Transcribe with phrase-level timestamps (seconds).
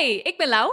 [0.00, 0.72] Hey, ik ben Lau.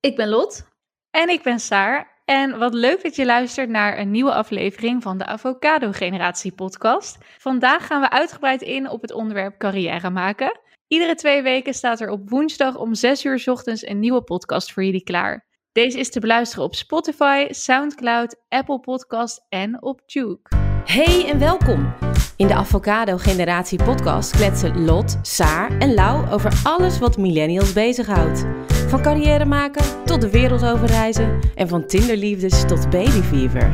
[0.00, 0.66] Ik ben Lot.
[1.10, 2.22] En ik ben Saar.
[2.24, 7.18] En wat leuk dat je luistert naar een nieuwe aflevering van de Avocado Generatie podcast.
[7.38, 10.60] Vandaag gaan we uitgebreid in op het onderwerp carrière maken.
[10.86, 14.72] Iedere twee weken staat er op woensdag om 6 uur 's ochtends een nieuwe podcast
[14.72, 15.46] voor jullie klaar.
[15.72, 20.56] Deze is te beluisteren op Spotify, SoundCloud, Apple Podcast en op Duke.
[20.84, 22.05] Hey en welkom.
[22.36, 28.44] In de Avocado Generatie podcast kletsen Lot, Saar en Lau over alles wat millennials bezighoudt.
[28.88, 33.70] Van carrière maken tot de wereld overreizen en van tinderliefdes tot babyfever.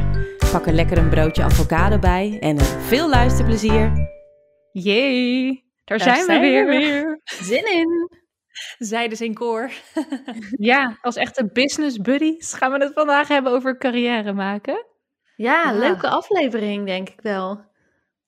[0.53, 3.93] Pak er lekker een broodje avocado bij en veel luisterplezier.
[4.73, 7.21] Yay, daar, zijn, we weer.
[7.25, 8.11] Zin in.
[8.79, 9.71] Zijdes in koor.
[10.51, 14.85] Ja, als echte business buddies gaan we het vandaag hebben over carrière maken.
[15.37, 15.73] Ja, Ja.
[15.73, 17.71] leuke aflevering denk ik wel.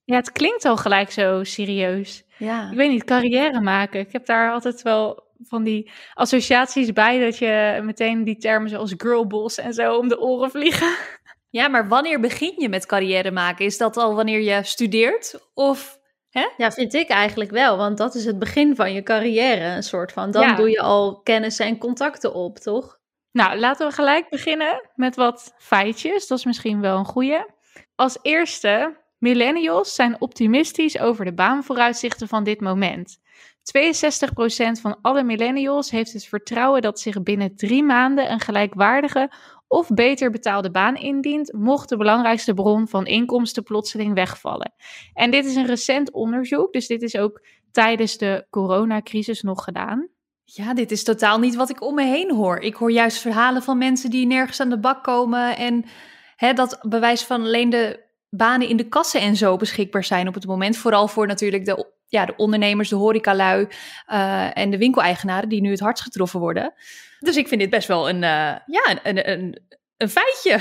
[0.05, 2.25] Ja, het klinkt al gelijk zo serieus.
[2.39, 2.71] Ja.
[2.71, 4.01] Ik weet niet, carrière maken.
[4.01, 8.95] Ik heb daar altijd wel van die associaties bij dat je meteen die termen zoals
[8.97, 10.97] girlboss en zo om de oren vliegen.
[11.51, 13.65] Ja, maar wanneer begin je met carrière maken?
[13.65, 15.51] Is dat al wanneer je studeert?
[15.55, 15.99] Of
[16.57, 20.13] ja, vind ik eigenlijk wel, want dat is het begin van je carrière, een soort
[20.13, 20.31] van.
[20.31, 20.55] Dan Ja.
[20.55, 22.99] doe je al kennis en contacten op, toch?
[23.33, 26.27] Nou, laten we gelijk beginnen met wat feitjes.
[26.27, 27.45] Dat is misschien wel een goeie.
[27.95, 33.19] Als eerste, millennials zijn optimistisch over de baanvooruitzichten van dit moment.
[33.19, 39.33] 62% van alle millennials heeft het vertrouwen dat zich binnen drie maanden een gelijkwaardige
[39.69, 44.75] of beter betaalde baan indient, mocht de belangrijkste bron van inkomsten plotseling wegvallen.
[45.15, 50.09] En dit is een recent onderzoek, dus dit is ook tijdens de coronacrisis nog gedaan.
[50.45, 52.59] Ja, dit is totaal niet wat ik om me heen hoor.
[52.59, 55.85] Ik hoor juist verhalen van mensen die nergens aan de bak komen en
[56.37, 58.04] hè, dat bewijs van alleen de
[58.37, 60.77] banen in de kassen en zo beschikbaar zijn op het moment.
[60.77, 63.67] Vooral voor natuurlijk de, ja, de ondernemers, de horecalui
[64.07, 66.75] eh, en de winkeleigenaren die nu het hardst getroffen worden.
[67.19, 69.63] Dus ik vind dit best wel een, eh, ja, een, een, een,
[69.97, 70.59] een feitje.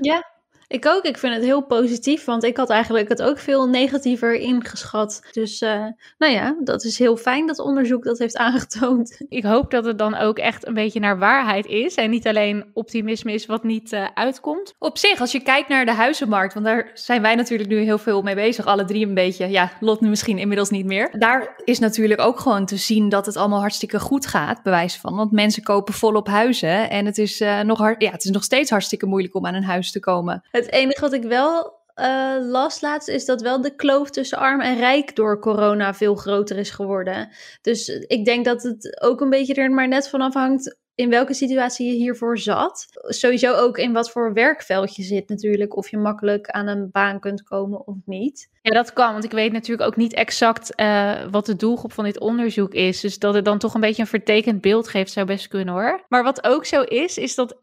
[0.00, 0.33] Ja,
[0.66, 1.04] ik ook.
[1.04, 5.22] Ik vind het heel positief, want ik had eigenlijk het ook veel negatiever ingeschat.
[5.32, 5.86] Dus, eh,
[6.18, 9.20] nou ja, dat is heel fijn dat onderzoek dat heeft aangetoond.
[9.28, 12.64] Ik hoop dat het dan ook echt een beetje naar waarheid is en niet alleen
[12.72, 14.74] optimisme is wat niet eh, uitkomt.
[14.78, 17.98] Op zich, als je kijkt naar de huizenmarkt, want daar zijn wij natuurlijk nu heel
[17.98, 19.50] veel mee bezig, alle drie een beetje.
[19.50, 21.10] Ja, Lot nu misschien inmiddels niet meer.
[21.18, 25.16] Daar is natuurlijk ook gewoon te zien dat het allemaal hartstikke goed gaat, bewijs van.
[25.16, 28.44] Want mensen kopen volop huizen en het is, eh, nog, hard, ja, het is nog
[28.44, 30.44] steeds hartstikke moeilijk om aan een huis te komen.
[30.50, 34.60] Het enige wat ik wel eh, las laatst is dat wel de kloof tussen arm
[34.60, 37.28] en rijk door corona veel groter is geworden.
[37.62, 41.34] Dus ik denk dat het ook een beetje er maar net van afhangt in welke
[41.34, 42.86] situatie je hiervoor zat.
[42.92, 45.76] Sowieso ook in wat voor werkveld je zit natuurlijk.
[45.76, 48.52] Of je makkelijk aan een baan kunt komen of niet.
[48.62, 52.04] Ja, dat kan, want ik weet natuurlijk ook niet exact eh, wat de doelgroep van
[52.04, 53.00] dit onderzoek is.
[53.00, 56.04] Dus dat het dan toch een beetje een vertekend beeld geeft, zou best kunnen hoor.
[56.08, 57.58] Maar wat ook zo is, is dat 71%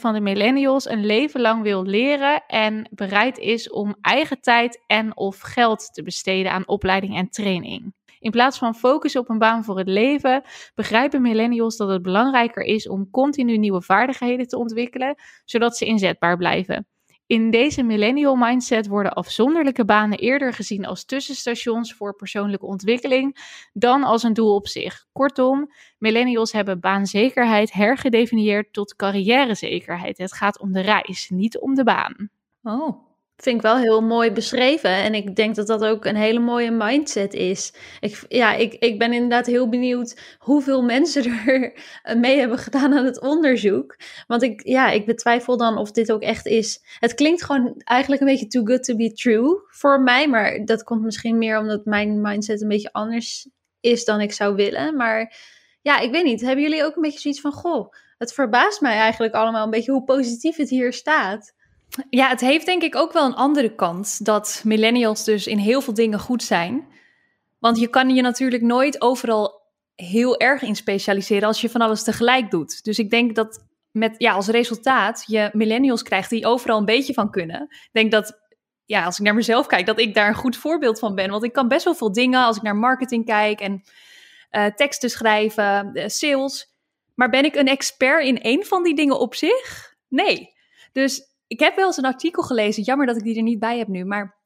[0.00, 5.16] van de millennials een leven lang wil leren en bereid is om eigen tijd en
[5.16, 7.92] of geld te besteden aan opleiding en training.
[8.24, 10.42] In plaats van focus op een baan voor het leven,
[10.74, 15.14] begrijpen millennials dat het belangrijker is om continu nieuwe vaardigheden te ontwikkelen,
[15.44, 16.86] zodat ze inzetbaar blijven.
[17.26, 23.36] In deze millennial mindset worden afzonderlijke banen eerder gezien als tussenstations voor persoonlijke ontwikkeling
[23.72, 25.06] dan als een doel op zich.
[25.12, 30.18] Kortom, millennials hebben baanzekerheid hergedefinieerd tot carrièrezekerheid.
[30.18, 32.30] Het gaat om de reis, niet om de baan.
[32.62, 33.03] Oh.
[33.36, 34.90] Vind ik wel heel mooi beschreven.
[34.90, 37.72] En ik denk dat dat ook een hele mooie mindset is.
[38.00, 41.24] Ik, ja, ik, ik ben inderdaad heel benieuwd hoeveel mensen
[42.02, 43.96] er mee hebben gedaan aan het onderzoek.
[44.26, 46.80] Want ik, ja, ik betwijfel dan of dit ook echt is.
[46.98, 50.28] Het klinkt gewoon eigenlijk een beetje too good to be true voor mij.
[50.28, 53.48] Maar dat komt misschien meer omdat mijn mindset een beetje anders
[53.80, 54.96] is dan ik zou willen.
[54.96, 55.36] Maar
[55.82, 56.40] ja, ik weet niet.
[56.40, 59.92] Hebben jullie ook een beetje zoiets van: goh, het verbaast mij eigenlijk allemaal een beetje
[59.92, 61.54] hoe positief het hier staat.
[62.10, 65.80] Ja, het heeft denk ik ook wel een andere kant dat millennials dus in heel
[65.80, 66.86] veel dingen goed zijn.
[67.58, 69.62] Want je kan je natuurlijk nooit overal
[69.94, 72.84] heel erg in specialiseren als je van alles tegelijk doet.
[72.84, 77.14] Dus ik denk dat met ja, als resultaat je millennials krijgt die overal een beetje
[77.14, 77.62] van kunnen.
[77.62, 78.42] Ik denk dat
[78.84, 81.30] ja, als ik naar mezelf kijk, dat ik daar een goed voorbeeld van ben.
[81.30, 83.82] Want ik kan best wel veel dingen als ik naar marketing kijk en
[84.50, 86.72] uh, teksten schrijven, uh, sales.
[87.14, 89.94] Maar ben ik een expert in één van die dingen op zich?
[90.08, 90.52] Nee.
[90.92, 93.78] Dus ik heb wel eens een artikel gelezen, jammer dat ik die er niet bij
[93.78, 94.42] heb nu, maar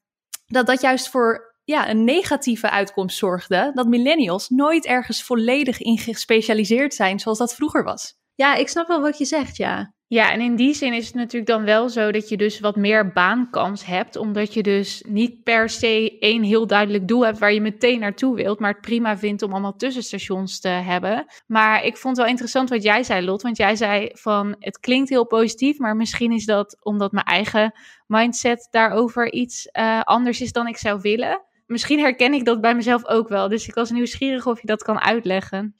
[0.47, 3.71] dat dat juist voor ja, een negatieve uitkomst zorgde.
[3.75, 8.15] Dat millennials nooit ergens volledig in gespecialiseerd zijn zoals dat vroeger was.
[8.35, 9.95] Ja, ik snap wel wat je zegt, ja.
[10.11, 12.77] Ja, en in die zin is het natuurlijk dan wel zo dat je dus wat
[12.77, 17.53] meer baankans hebt, omdat je dus niet per se één heel duidelijk doel hebt waar
[17.53, 21.27] je meteen naartoe wilt, maar het prima vindt om allemaal tussenstations te hebben.
[21.47, 24.81] Maar ik vond het wel interessant wat jij zei, Lot, want jij zei van het
[24.81, 27.73] klinkt heel positief, maar misschien is dat omdat mijn eigen
[28.07, 31.43] mindset daarover iets uh, anders is dan ik zou willen.
[31.67, 34.83] Misschien herken ik dat bij mezelf ook wel, dus ik was nieuwsgierig of je dat
[34.83, 35.77] kan uitleggen.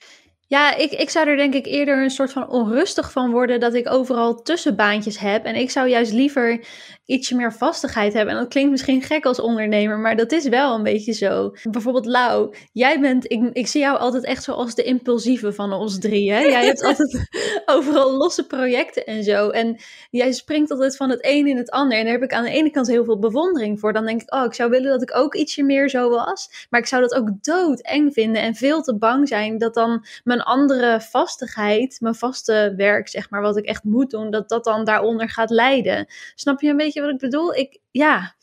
[0.49, 3.75] Ja, ik, ik zou er denk ik eerder een soort van onrustig van worden dat
[3.75, 5.45] ik overal tussenbaantjes heb.
[5.45, 6.65] En ik zou juist liever
[7.05, 8.35] ietsje meer vastigheid hebben.
[8.35, 11.53] En dat klinkt misschien gek als ondernemer, maar dat is wel een beetje zo.
[11.71, 15.73] Bijvoorbeeld Lau, jij bent, ik, ik zie jou altijd echt zo als de impulsieve van
[15.73, 16.33] ons drie.
[16.33, 16.41] Hè?
[16.41, 17.29] Jij hebt altijd
[17.67, 19.49] overal losse projecten en zo.
[19.49, 19.81] En
[20.11, 21.99] jij springt altijd van het een in het ander.
[21.99, 23.93] En daar heb ik aan de ene kant heel veel bewondering voor.
[23.93, 26.67] Dan denk ik, oh, ik zou willen dat ik ook ietsje meer zo was.
[26.71, 30.38] Maar ik zou dat ook doodeng vinden en veel te bang zijn dat dan mijn
[30.43, 34.85] andere vastigheid, mijn vaste werk, zeg maar, wat ik echt moet doen, dat dat dan
[34.85, 36.07] daaronder gaat lijden.
[36.35, 37.55] Snap je een beetje wat ik bedoel?
[37.55, 38.35] Ik, ja.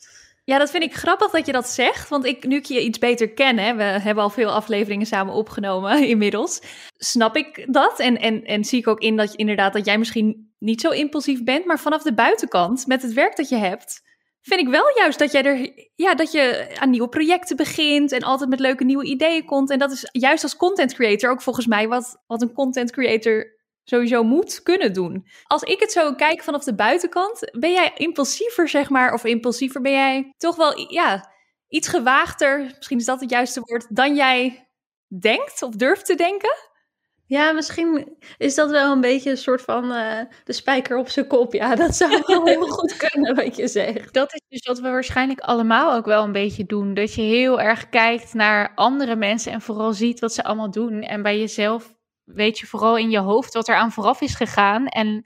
[0.44, 2.08] Ja, dat vind ik grappig dat je dat zegt.
[2.08, 6.04] Want ik, nu ik je iets beter ken, we hebben al veel afleveringen samen opgenomen
[6.08, 6.62] inmiddels.
[6.96, 7.98] Snap ik dat?
[8.00, 10.90] En, en, en zie ik ook in dat je inderdaad dat jij misschien niet zo
[10.90, 11.64] impulsief bent.
[11.64, 14.02] Maar vanaf de buitenkant, met het werk dat je hebt,
[14.46, 18.22] vind ik wel juist dat jij er, ja, dat je aan nieuwe projecten begint en
[18.22, 19.70] altijd met leuke nieuwe ideeën komt.
[19.70, 23.54] En dat is juist als content creator ook volgens mij wat, wat een content creator
[23.84, 25.26] sowieso moet kunnen doen.
[25.44, 29.80] Als ik het zo kijk vanaf de buitenkant, ben jij impulsiever, zeg maar, of impulsiever
[29.80, 31.32] ben jij toch wel, ja,
[31.68, 34.68] iets gewaagder, misschien is dat het juiste woord, dan jij
[35.20, 36.54] denkt of durft te denken?
[37.28, 41.26] Ja, misschien is dat wel een beetje een soort van uh, de spijker op zijn
[41.26, 41.52] kop.
[41.52, 44.14] Ja, dat zou wel heel goed kunnen wat je zegt.
[44.14, 46.94] Dat is dus wat we waarschijnlijk allemaal ook wel een beetje doen.
[46.94, 51.02] Dat je heel erg kijkt naar andere mensen en vooral ziet wat ze allemaal doen.
[51.02, 51.94] En bij jezelf
[52.24, 54.86] weet je vooral in je hoofd wat er aan vooraf is gegaan.
[54.86, 55.24] En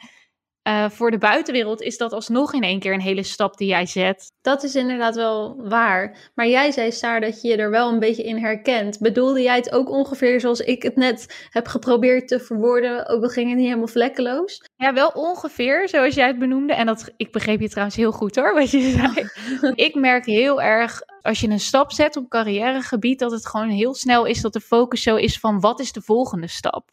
[0.69, 3.87] uh, voor de buitenwereld is dat alsnog in één keer een hele stap die jij
[3.87, 4.33] zet.
[4.41, 6.31] Dat is inderdaad wel waar.
[6.35, 8.99] Maar jij zei, Saar, dat je je er wel een beetje in herkent.
[8.99, 13.09] Bedoelde jij het ook ongeveer zoals ik het net heb geprobeerd te verwoorden?
[13.09, 14.62] Ook al ging het niet helemaal vlekkeloos?
[14.77, 16.73] Ja, wel ongeveer zoals jij het benoemde.
[16.73, 19.29] En dat, ik begreep je trouwens heel goed hoor, wat je zei.
[19.87, 23.95] ik merk heel erg als je een stap zet op carrièregebied, dat het gewoon heel
[23.95, 26.89] snel is dat de focus zo is van wat is de volgende stap.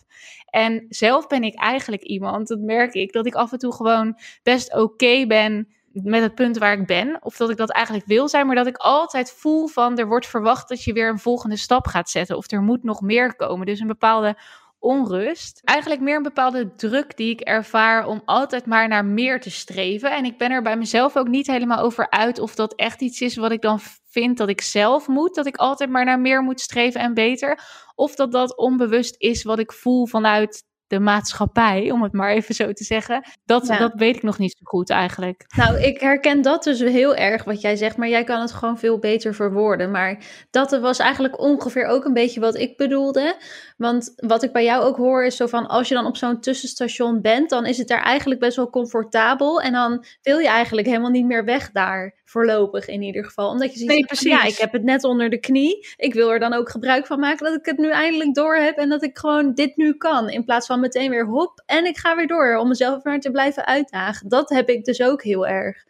[0.49, 4.19] En zelf ben ik eigenlijk iemand, dat merk ik, dat ik af en toe gewoon
[4.43, 5.67] best oké ben
[6.03, 7.17] met het punt waar ik ben.
[7.21, 10.27] Of dat ik dat eigenlijk wil zijn, maar dat ik altijd voel van er wordt
[10.27, 12.37] verwacht dat je weer een volgende stap gaat zetten.
[12.37, 13.65] Of er moet nog meer komen.
[13.65, 14.37] Dus een bepaalde
[14.79, 15.61] onrust.
[15.63, 20.11] Eigenlijk meer een bepaalde druk die ik ervaar om altijd maar naar meer te streven.
[20.11, 23.21] En ik ben er bij mezelf ook niet helemaal over uit of dat echt iets
[23.21, 23.79] is wat ik dan
[24.09, 25.35] vind dat ik zelf moet.
[25.35, 27.59] Dat ik altijd maar naar meer moet streven en beter.
[27.95, 32.55] Of dat dat onbewust is wat ik voel vanuit de maatschappij, om het maar even
[32.55, 33.23] zo te zeggen.
[33.45, 35.45] Dat, dat weet ik nog niet zo goed eigenlijk.
[35.55, 38.77] Nou, ik herken dat dus heel erg wat jij zegt, maar jij kan het gewoon
[38.77, 39.91] veel beter verwoorden.
[39.91, 40.17] Maar
[40.51, 43.35] dat was eigenlijk ongeveer ook een beetje wat ik bedoelde.
[43.77, 46.39] Want wat ik bij jou ook hoor is zo van, als je dan op zo'n
[46.39, 49.61] tussenstation bent, dan is het daar eigenlijk best wel comfortabel.
[49.61, 53.49] En dan wil je eigenlijk helemaal niet meer weg daar, voorlopig in ieder geval.
[53.49, 54.31] Omdat je ziet, nee, precies.
[54.31, 55.87] ja, ik heb het net onder de knie.
[55.97, 58.77] Ik wil er dan ook gebruik van maken dat ik het nu eindelijk door heb
[58.77, 60.29] en dat ik gewoon dit nu kan.
[60.29, 63.31] In plaats van meteen weer hop en ik ga weer door om mezelf maar te
[63.31, 64.29] blijven uitdagen.
[64.29, 65.85] Dat heb ik dus ook heel erg.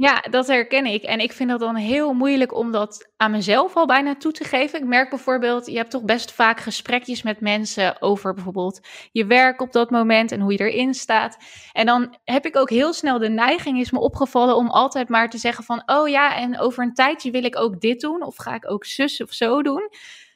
[0.00, 1.02] Ja, dat herken ik.
[1.02, 4.44] En ik vind dat dan heel moeilijk om dat aan mezelf al bijna toe te
[4.44, 4.78] geven.
[4.78, 8.80] Ik merk bijvoorbeeld, je hebt toch best vaak gesprekjes met mensen over bijvoorbeeld
[9.12, 11.36] je werk op dat moment en hoe je erin staat.
[11.72, 15.30] En dan heb ik ook heel snel de neiging, is me opgevallen, om altijd maar
[15.30, 18.22] te zeggen van, oh ja, en over een tijdje wil ik ook dit doen.
[18.22, 19.90] Of ga ik ook zus of zo doen.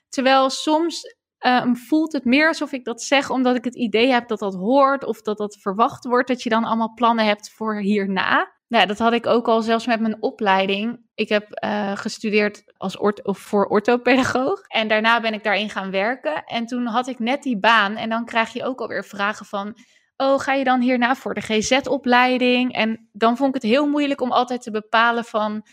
[0.09, 1.17] Terwijl soms
[1.47, 4.55] um, voelt het meer alsof ik dat zeg omdat ik het idee heb dat dat
[4.55, 8.54] hoort of dat dat verwacht wordt, dat je dan allemaal plannen hebt voor hierna.
[8.69, 11.01] Nou, dat had ik ook al zelfs met mijn opleiding.
[11.15, 14.61] Ik heb uh, gestudeerd als voor orthopedagoog.
[14.67, 16.45] En daarna ben ik daarin gaan werken.
[16.45, 17.97] En toen had ik net die baan.
[17.97, 19.77] En dan krijg je ook alweer vragen van...
[20.17, 22.73] Oh, ga je dan hierna voor de GZ-opleiding?
[22.73, 25.67] En dan vond ik het heel moeilijk om altijd te bepalen van...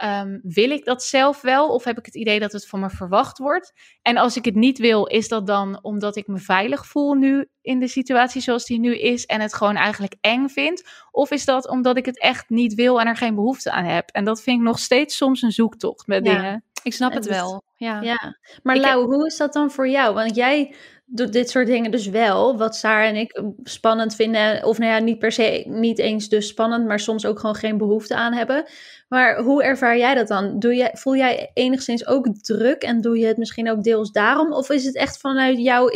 [0.00, 2.90] Ehm, wil ik dat zelf wel of heb ik het idee dat het van me
[2.90, 3.72] verwacht wordt?
[4.02, 7.48] En als ik het niet wil, is dat dan omdat ik me veilig voel nu
[7.62, 10.84] in de situatie zoals die nu is en het gewoon eigenlijk eng vind?
[11.10, 14.08] Of is dat omdat ik het echt niet wil en er geen behoefte aan heb?
[14.10, 16.64] En dat vind ik nog steeds soms een zoektocht met dingen.
[16.82, 17.62] Ik snap het wel.
[17.80, 18.00] Ja.
[18.00, 18.36] ja.
[18.62, 20.14] Maar Lau, hoe is dat dan voor jou?
[20.14, 20.74] Want jij
[21.06, 24.64] doet dit soort dingen dus wel, wat Saar en ik spannend vinden.
[24.64, 27.78] Of nou ja, niet per se, niet eens dus spannend, maar soms ook gewoon geen
[27.78, 28.64] behoefte aan hebben.
[29.08, 30.58] Maar hoe ervaar jij dat dan?
[30.58, 34.52] Doe jij, voel jij enigszins ook druk en doe je het misschien ook deels daarom?
[34.52, 35.86] Of is het echt vanuit jouw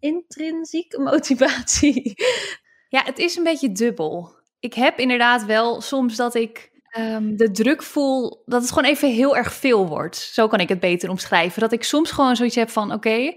[0.00, 2.14] intrinsieke motivatie?
[2.88, 4.34] Ja, het is een beetje dubbel.
[4.60, 9.08] Ik heb inderdaad wel soms dat ik ehm, de druk voel dat het gewoon even
[9.08, 10.16] heel erg veel wordt.
[10.16, 11.60] Zo kan ik het beter omschrijven.
[11.60, 13.34] Dat ik soms gewoon zoiets heb van: oké,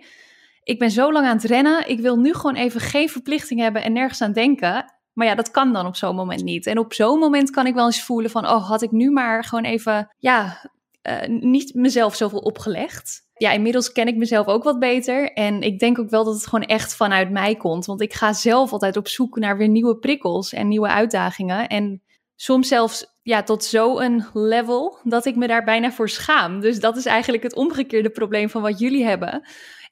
[0.64, 1.90] ik ben zo lang aan het rennen.
[1.90, 4.94] Ik wil nu gewoon even geen verplichting hebben en nergens aan denken.
[5.14, 6.66] Maar ja, dat kan dan op zo'n moment niet.
[6.66, 9.44] En op zo'n moment kan ik wel eens voelen van, oh, had ik nu maar
[9.44, 10.70] gewoon even, ja,
[11.10, 13.26] uh, niet mezelf zoveel opgelegd.
[13.34, 15.34] Ja, inmiddels ken ik mezelf ook wat beter.
[15.34, 17.86] En ik denk ook wel dat het gewoon echt vanuit mij komt.
[17.86, 21.68] Want ik ga zelf altijd op zoek naar weer nieuwe prikkels en nieuwe uitdagingen.
[21.68, 22.02] En
[22.38, 26.60] soms zelfs ja, tot zo'n level dat ik me daar bijna voor schaam.
[26.60, 29.42] Dus dat is eigenlijk het omgekeerde probleem van wat jullie hebben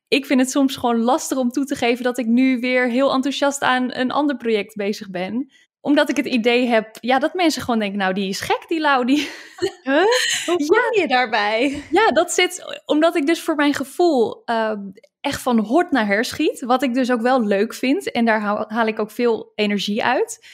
[0.07, 3.13] ik vind het soms gewoon lastig om toe te geven dat ik nu weer heel
[3.13, 5.51] enthousiast aan een ander project bezig ben.
[5.81, 8.79] Omdat ik het idee heb, ja, dat mensen gewoon denken, nou, die is gek, die
[8.79, 9.05] Lau.
[9.05, 9.29] Die...
[9.83, 10.03] Huh?
[10.45, 11.83] Hoe voel je daarbij?
[11.91, 14.71] Ja, dat zit, omdat ik dus voor mijn gevoel uh,
[15.21, 16.61] echt van hort naar her schiet.
[16.61, 18.11] Wat ik dus ook wel leuk vind.
[18.11, 20.47] En daar haal, haal ik ook veel energie uit.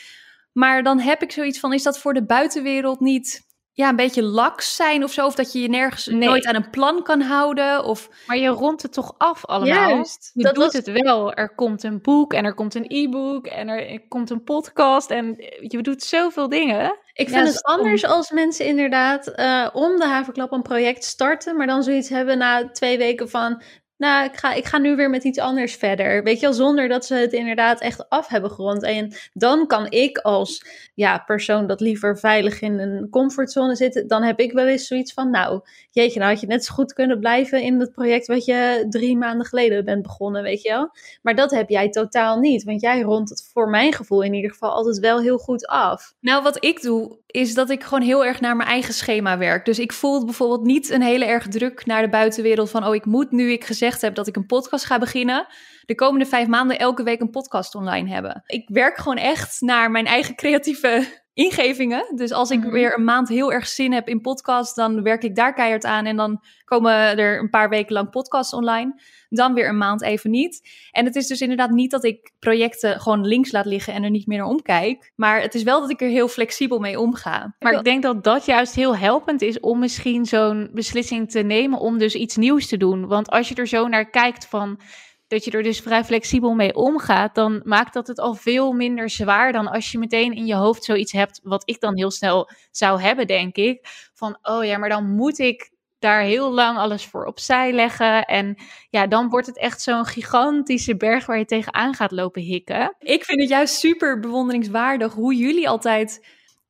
[0.54, 4.24] Maar dan heb ik zoiets van, is dat voor de buitenwereld niet ja, een beetje
[4.24, 5.26] laks zijn of zo.
[5.26, 7.84] Of dat je je nergens nooit aan een plan kan houden.
[7.84, 8.10] Of...
[8.28, 9.90] Maar je rondt het toch af allemaal?
[9.90, 11.34] Juist, je dat doet het wel.
[11.34, 15.12] Er komt een boek en er komt een e-book en er komt een podcast.
[15.12, 17.00] En je doet zoveel dingen.
[17.14, 21.68] Ik vind het anders als mensen inderdaad uh, om de haverklap een project starten, maar
[21.68, 23.62] dan zoiets hebben na twee weken van,
[24.02, 26.24] nou, ik ga, ik ga nu weer met iets anders verder.
[26.24, 28.84] Weet je wel, zonder dat ze het inderdaad echt af hebben gerond.
[28.84, 34.24] En dan kan ik als ja, persoon dat liever veilig in een comfortzone zit, dan
[34.24, 37.20] heb ik wel eens zoiets van, nou, jeetje, nou had je net zo goed kunnen
[37.20, 40.92] blijven in het project wat je drie maanden geleden bent begonnen, weet je wel.
[41.22, 44.52] Maar dat heb jij totaal niet, want jij rondt het voor mijn gevoel in ieder
[44.52, 46.14] geval altijd wel heel goed af.
[46.20, 49.66] Nou, wat ik doe, is dat ik gewoon heel erg naar mijn eigen schema werk.
[49.66, 53.06] Dus ik voel bijvoorbeeld niet een hele erg druk naar de buitenwereld van, oh, ik
[53.06, 55.48] moet nu ik gezegd heb dat ik een podcast ga beginnen,
[55.86, 58.44] de komende vijf maanden elke week een podcast online hebben.
[58.46, 62.16] Ik werk gewoon echt naar mijn eigen creatieve ingevingen.
[62.16, 62.72] Dus als ik mhm.
[62.72, 66.06] weer een maand heel erg zin heb in podcast, dan werk ik daar keihard aan.
[66.06, 69.02] En dan komen er een paar weken lang podcasts online.
[69.34, 70.70] Dan weer een maand even niet.
[70.92, 74.10] En het is dus inderdaad niet dat ik projecten gewoon links laat liggen en er
[74.10, 75.12] niet meer naar omkijk.
[75.16, 77.56] Maar het is wel dat ik er heel flexibel mee omga.
[77.60, 81.80] Maar ik denk dat dat juist heel helpend is om misschien zo'n beslissing te nemen
[81.80, 83.08] om dus iets nieuws te doen.
[83.08, 84.80] Want als je er zo naar kijkt van
[85.28, 89.10] dat je er dus vrij flexibel mee omgaat, dan maakt dat het al veel minder
[89.10, 92.50] zwaar dan als je meteen in je hoofd zoiets hebt, wat ik dan heel snel
[92.72, 93.88] zou hebben, denk ik.
[94.14, 98.26] Van, oh ja, maar dan moet ik daar heel lang alles voor opzij leggen.
[98.26, 98.56] En
[98.90, 102.96] ja, dan wordt het echt zo'n gigantische berg waar je tegenaan gaat lopen hikken.
[103.00, 106.28] Ik vind het juist super bewonderingswaardig hoe jullie altijd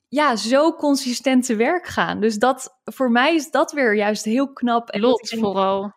[0.08, 2.20] ja, zo consistent te werk gaan.
[2.20, 4.90] Dus dat, voor mij is dat weer juist heel knap.
[4.90, 5.94] En Lot vooral.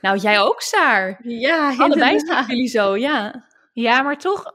[0.00, 1.20] Nou, jij ook, Saar.
[1.22, 3.44] Ja, Allebei zijn jullie zo, ja.
[3.72, 4.52] Ja, maar toch,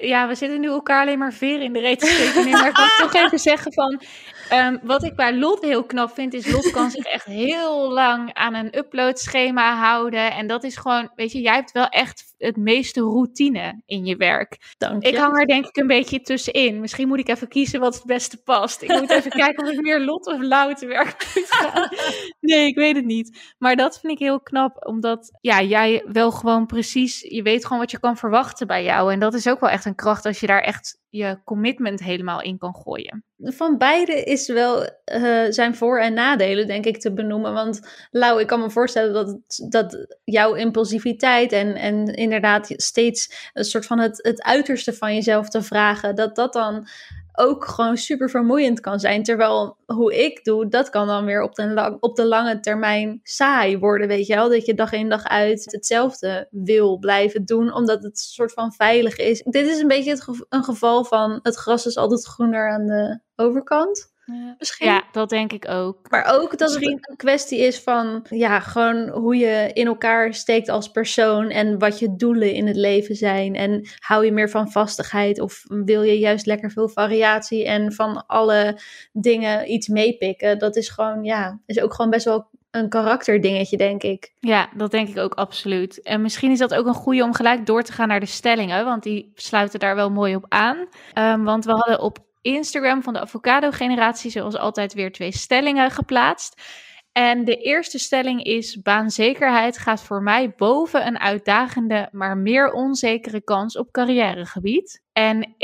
[0.00, 2.50] ja, we zitten nu elkaar alleen maar veren in de reet te steken.
[2.50, 4.00] maar ik wil toch even zeggen van,
[4.48, 8.34] Ehm, wat ik bij Lot heel knap vind, is Lot kan zich echt heel lang
[8.34, 10.32] aan een uploadschema houden.
[10.32, 14.16] En dat is gewoon, weet je, jij hebt wel echt het meeste routine in je
[14.16, 14.74] werk.
[14.78, 15.08] Dank je.
[15.08, 16.80] Ik hang er denk ik een beetje tussenin.
[16.80, 18.82] Misschien moet ik even kiezen wat het beste past.
[18.82, 21.88] Ik moet even kijken of ik meer Lot of Lau te werk moet gaan.
[22.40, 23.54] Nee, ik weet het niet.
[23.58, 27.78] Maar dat vind ik heel knap, omdat ja, jij wel gewoon precies, je weet gewoon
[27.78, 29.12] wat je kan verwachten bij jou.
[29.12, 32.42] En dat is ook wel echt een kracht als je daar echt je commitment helemaal
[32.42, 33.24] in kan gooien.
[33.36, 37.52] Van beide is wel uh, zijn voor- en nadelen, denk ik, te benoemen.
[37.52, 43.64] Want Lau, ik kan me voorstellen dat, dat jouw impulsiviteit en, en inderdaad steeds een
[43.64, 46.86] soort van het, het uiterste van jezelf te vragen, dat dat dan
[47.36, 49.22] ook gewoon super vermoeiend kan zijn.
[49.22, 53.20] Terwijl hoe ik doe, dat kan dan weer op de, lang, op de lange termijn
[53.22, 54.48] saai worden, weet je wel.
[54.48, 58.72] Dat je dag in dag uit hetzelfde wil blijven doen, omdat het een soort van
[58.72, 59.42] veilig is.
[59.42, 63.20] Dit is een beetje het een geval van het gras is altijd groener aan de
[63.36, 64.12] overkant.
[64.24, 64.54] Ja.
[64.58, 64.86] Misschien.
[64.86, 66.10] Ja, dat denk ik ook.
[66.10, 66.96] Maar ook dat Misschien...
[66.96, 71.78] het een kwestie is van, ja, gewoon hoe je in elkaar steekt als persoon en
[71.78, 73.54] wat je doelen in het leven zijn.
[73.54, 78.26] En hou je meer van vastigheid of wil je juist lekker veel variatie en van
[78.26, 78.80] alle
[79.12, 80.58] dingen iets meepikken?
[80.58, 84.32] Dat is gewoon, ja, is ook gewoon best wel een karakterdingetje, denk ik.
[84.40, 86.02] Ja, dat denk ik ook absoluut.
[86.02, 88.84] En misschien is dat ook een goede om gelijk door te gaan naar de stellingen,
[88.84, 90.76] want die sluiten daar wel mooi op aan.
[91.18, 96.62] Um, want we hadden op Instagram van de Avocado-generatie, zoals altijd, weer twee stellingen geplaatst.
[97.12, 103.42] En de eerste stelling is: baanzekerheid gaat voor mij boven een uitdagende, maar meer onzekere
[103.42, 105.02] kans op carrièregebied.
[105.12, 105.54] En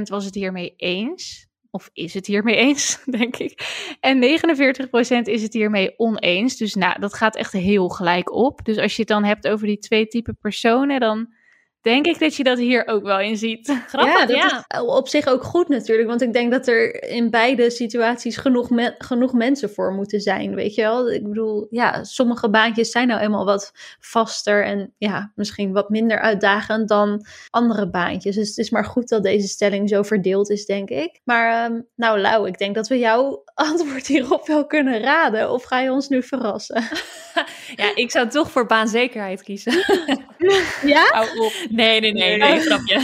[0.00, 1.48] 51% was het hiermee eens.
[1.70, 3.60] Of is het hiermee eens, denk ik.
[4.00, 6.56] En 49% is het hiermee oneens.
[6.56, 8.64] Dus nou, dat gaat echt heel gelijk op.
[8.64, 11.34] Dus als je het dan hebt over die twee typen personen, dan
[11.80, 13.82] denk ik dat je dat hier ook wel in ziet.
[13.86, 16.08] Grappig, ja, dat is op zich ook goed natuurlijk.
[16.08, 18.68] Want ik denk dat er in beide situaties genoeg,
[18.98, 21.10] genoeg mensen voor moeten zijn, weet je wel.
[21.10, 26.20] Ik bedoel, ja, sommige baantjes zijn nou eenmaal wat vaster en ja, misschien wat minder
[26.20, 28.34] uitdagend dan andere baantjes.
[28.34, 31.20] Dus het is maar goed dat deze stelling zo verdeeld is, denk ik.
[31.24, 35.50] Maar um, nou, Lau, ik denk dat we jouw antwoord hierop wel kunnen raden.
[35.50, 36.82] Of ga je ons nu verrassen?
[37.76, 39.84] ja, ik zou toch voor baanzekerheid kiezen.
[40.82, 41.04] ja?
[41.70, 43.00] Nee, nee, nee, nee, grapje.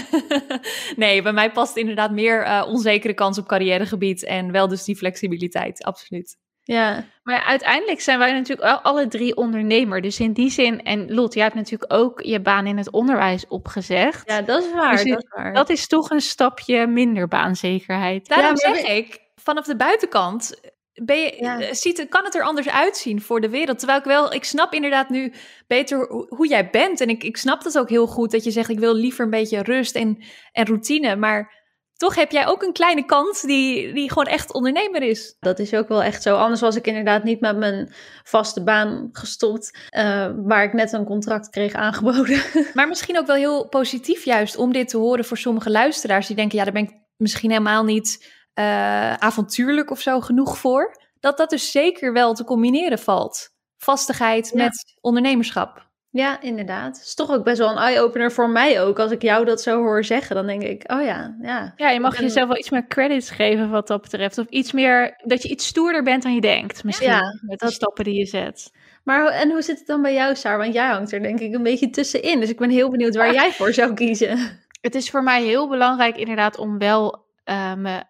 [0.97, 4.97] nee, bij mij past inderdaad meer uh, onzekere kans op carrièregebied en wel dus die
[4.97, 6.37] flexibiliteit, absoluut.
[6.63, 10.01] Ja, maar uiteindelijk zijn wij natuurlijk alle drie ondernemer.
[10.01, 13.47] Dus in die zin, en Lot, jij hebt natuurlijk ook je baan in het onderwijs
[13.49, 14.31] opgezegd.
[14.31, 14.93] Ja, dat is waar.
[14.97, 15.53] Dus dat, is waar.
[15.53, 18.29] dat is toch een stapje minder baanzekerheid.
[18.29, 20.61] Daarom ja, zeg ik, vanaf de buitenkant
[21.05, 23.79] ben je, eh, ziet, kan het er anders uitzien voor de wereld.
[23.79, 25.33] Terwijl ik wel, ik snap inderdaad nu
[25.67, 27.01] beter hoe jij bent.
[27.01, 29.31] En ik, ik snap dat ook heel goed dat je zegt, ik wil liever een
[29.31, 31.17] beetje rust en, en routine.
[31.17, 31.65] Maar
[31.97, 35.37] toch heb jij ook een kleine kant die, die gewoon echt ondernemer is.
[35.41, 36.37] Dat is ook wel echt zo.
[36.37, 41.05] Anders was ik inderdaad niet met mijn vaste baan gestopt, uh, waar ik net een
[41.05, 42.43] contract kreeg aangeboden.
[42.75, 46.37] Maar misschien ook wel heel positief juist om dit te horen voor sommige luisteraars die
[46.37, 50.97] denken, ja, daar ben ik misschien helemaal niet uh, avontuurlijk of zo genoeg voor.
[51.21, 53.49] Dat dat dus zeker wel te combineren valt.
[53.77, 55.87] Vastigheid met ondernemerschap.
[56.11, 56.97] Ja, inderdaad.
[56.97, 58.99] Het is toch ook best wel een eye-opener voor mij ook.
[58.99, 61.73] Als ik jou dat zo hoor zeggen, dan denk ik, oh ja, ja.
[61.77, 64.39] Ja, je mag jezelf wel iets meer credits geven wat dat betreft.
[64.39, 66.85] Of iets meer, dat je iets stoerder bent dan je denkt.
[66.85, 68.73] Misschien ja, met de stappen die je zet.
[69.05, 70.59] Maar en hoe zit het dan bij jou, Saar?
[70.59, 72.41] Want jij hangt er denk ik een beetje tussenin.
[72.41, 74.39] Dus ik ben heel benieuwd waar jij voor zou kiezen.
[74.81, 78.05] Het is voor mij heel belangrijk inderdaad om wel uh, me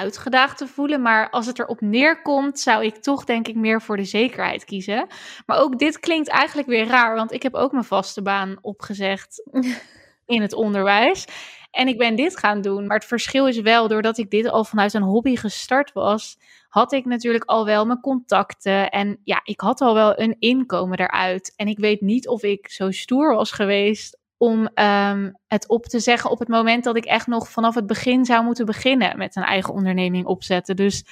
[0.00, 1.02] uitgedaagd te voelen.
[1.02, 5.06] Maar als het erop neerkomt, zou ik toch denk ik meer voor de zekerheid kiezen.
[5.46, 9.42] Maar ook dit klinkt eigenlijk weer raar, want ik heb ook mijn vaste baan opgezegd
[10.26, 11.24] in het onderwijs.
[11.70, 12.86] En ik ben dit gaan doen.
[12.86, 16.38] Maar het verschil is wel, doordat ik dit al vanuit een hobby gestart was,
[16.68, 18.90] had ik natuurlijk al wel mijn contacten.
[18.90, 21.52] En ja, ik had al wel een inkomen eruit.
[21.56, 26.00] En ik weet niet of ik zo stoer was geweest om um, het op te
[26.00, 29.36] zeggen op het moment dat ik echt nog vanaf het begin zou moeten beginnen met
[29.36, 30.76] een eigen onderneming opzetten.
[30.76, 31.04] Dus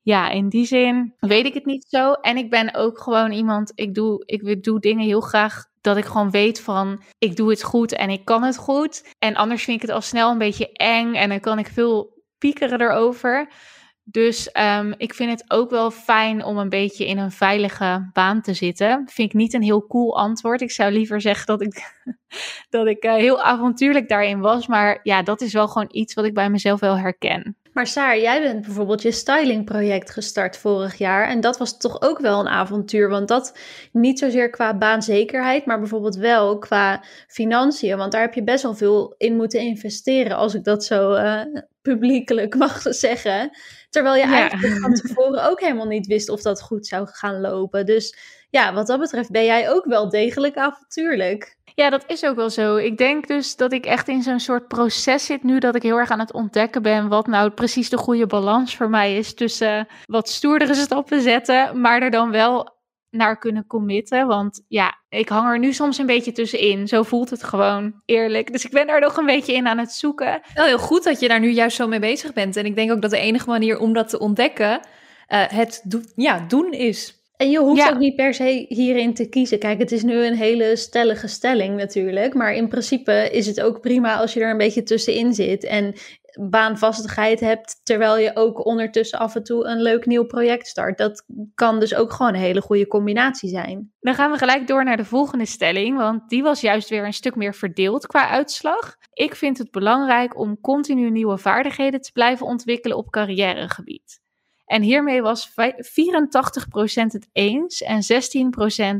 [0.00, 2.12] ja, in die zin weet ik het niet zo.
[2.12, 6.04] En ik ben ook gewoon iemand, ik doe, ik doe dingen heel graag dat ik
[6.04, 9.14] gewoon weet van ik doe het goed en ik kan het goed.
[9.18, 12.22] En anders vind ik het al snel een beetje eng en dan kan ik veel
[12.38, 13.52] piekeren erover.
[14.12, 18.40] Dus um, ik vind het ook wel fijn om een beetje in een veilige baan
[18.40, 19.02] te zitten.
[19.06, 20.60] Vind ik niet een heel cool antwoord.
[20.60, 21.94] Ik zou liever zeggen dat ik,
[22.70, 24.66] dat ik uh, heel avontuurlijk daarin was.
[24.66, 27.56] Maar ja, dat is wel gewoon iets wat ik bij mezelf wel herken.
[27.72, 31.28] Maar Saar, jij bent bijvoorbeeld je stylingproject gestart vorig jaar.
[31.28, 33.08] En dat was toch ook wel een avontuur.
[33.08, 33.58] Want dat
[33.92, 37.96] niet zozeer qua baanzekerheid, maar bijvoorbeeld wel qua financiën.
[37.96, 41.40] Want daar heb je best wel veel in moeten investeren, als ik dat zo uh,
[41.82, 43.50] publiekelijk mag zeggen.
[43.90, 47.86] Terwijl je eigenlijk van tevoren ook helemaal niet wist of dat goed zou gaan lopen.
[47.86, 48.16] Dus
[48.50, 51.56] ja, wat dat betreft ben jij ook wel degelijk avontuurlijk.
[51.74, 52.76] Ja, dat is ook wel zo.
[52.76, 55.98] Ik denk dus dat ik echt in zo'n soort proces zit nu dat ik heel
[55.98, 59.86] erg aan het ontdekken ben wat nou precies de goede balans voor mij is tussen
[60.06, 62.80] wat stoerdere stappen zetten, maar er dan wel
[63.12, 64.26] naar kunnen committen.
[64.26, 66.88] Want ja, ik hang er nu soms een beetje tussenin.
[66.88, 68.52] Zo voelt het gewoon eerlijk.
[68.52, 70.40] Dus ik ben daar nog een beetje in aan het zoeken.
[70.54, 72.56] Wel heel goed dat je daar nu juist zo mee bezig bent.
[72.56, 74.80] En ik denk ook dat de enige manier om dat te ontdekken
[75.28, 77.16] uh, het do ja, doen is.
[77.36, 79.58] En je hoeft ook niet per se hierin te kiezen.
[79.58, 82.34] Kijk, het is nu een hele stellige stelling natuurlijk.
[82.34, 85.64] Maar in principe is het ook prima als je er een beetje tussenin zit.
[85.64, 85.94] En
[86.40, 90.98] baanvastigheid hebt, terwijl je ook ondertussen af en toe een leuk nieuw project start.
[90.98, 93.92] Dat kan dus ook gewoon een hele goede combinatie zijn.
[94.00, 97.12] Dan gaan we gelijk door naar de volgende stelling, want die was juist weer een
[97.12, 98.96] stuk meer verdeeld qua uitslag.
[99.12, 104.20] Ik vind het belangrijk om continu nieuwe vaardigheden te blijven ontwikkelen op carrièregebied.
[104.66, 105.52] En hiermee was 84%
[106.92, 108.02] het eens en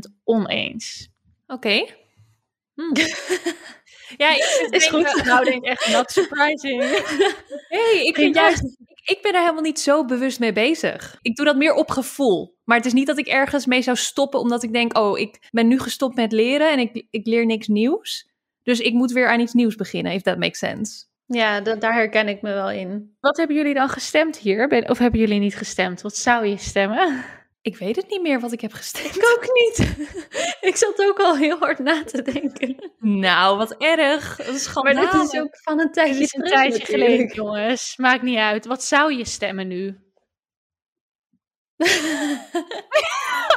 [0.07, 1.09] 16% oneens.
[1.47, 1.85] Oké.
[2.73, 2.93] Hmm.
[4.17, 5.23] Ja, ik is goed.
[5.25, 6.81] Nou, denk echt not surprising.
[7.75, 8.63] hey, ik vind juist,
[9.03, 11.17] ik ben er helemaal niet zo bewust mee bezig.
[11.21, 12.57] Ik doe dat meer op gevoel.
[12.63, 15.47] Maar het is niet dat ik ergens mee zou stoppen omdat ik denk, oh, ik
[15.51, 18.31] ben nu gestopt met leren en ik, ik leer niks nieuws.
[18.63, 21.05] Dus ik moet weer aan iets nieuws beginnen, if that makes sense.
[21.25, 23.15] Ja, dat, daar herken ik me wel in.
[23.19, 24.85] Wat hebben jullie dan gestemd hier?
[24.89, 26.01] Of hebben jullie niet gestemd?
[26.01, 27.25] Wat zou je stemmen?
[27.63, 29.15] Ik weet het niet meer wat ik heb gestemd.
[29.15, 29.95] Ik ook niet.
[30.69, 32.91] ik zat ook al heel hard na te denken.
[32.99, 34.35] Nou, wat erg.
[34.35, 37.97] Dat is Maar dit is ook van een tijdje, is een tijdje geleden, jongens.
[37.97, 38.65] Maakt niet uit.
[38.65, 39.87] Wat zou je stemmen nu?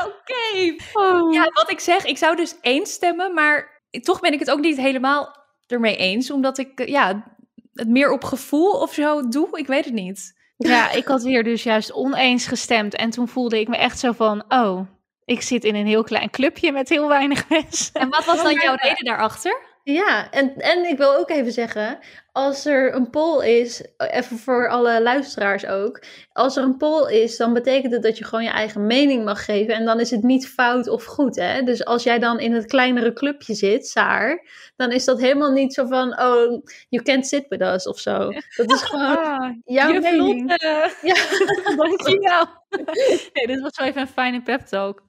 [0.06, 0.76] Oké.
[0.92, 1.32] Oh.
[1.32, 4.60] Ja, wat ik zeg, ik zou dus één stemmen, maar toch ben ik het ook
[4.60, 7.32] niet helemaal ermee eens, omdat ik eh, ja,
[7.72, 9.58] het meer op gevoel of zo doe.
[9.58, 10.35] Ik weet het niet.
[10.56, 12.94] Ja, ik had weer dus juist oneens gestemd.
[12.94, 14.86] En toen voelde ik me echt zo van, oh,
[15.24, 17.94] ik zit in een heel klein clubje met heel weinig mensen.
[17.94, 19.75] En wat was dan jouw reden daarachter?
[19.88, 21.98] Ja, en, en ik wil ook even zeggen,
[22.32, 27.36] als er een poll is, even voor alle luisteraars ook, als er een poll is,
[27.36, 30.22] dan betekent het dat je gewoon je eigen mening mag geven en dan is het
[30.22, 31.62] niet fout of goed, hè?
[31.62, 34.46] Dus als jij dan in het kleinere clubje zit, Saar,
[34.76, 38.30] dan is dat helemaal niet zo van, oh, you can't sit with us of zo.
[38.56, 40.52] Dat is gewoon Ah, jouw je mening.
[40.52, 40.90] vlotte.
[41.02, 41.76] Ja.
[41.76, 42.44] Dankjewel.
[43.32, 45.02] Nee, dit was wel even een fijne pep talk.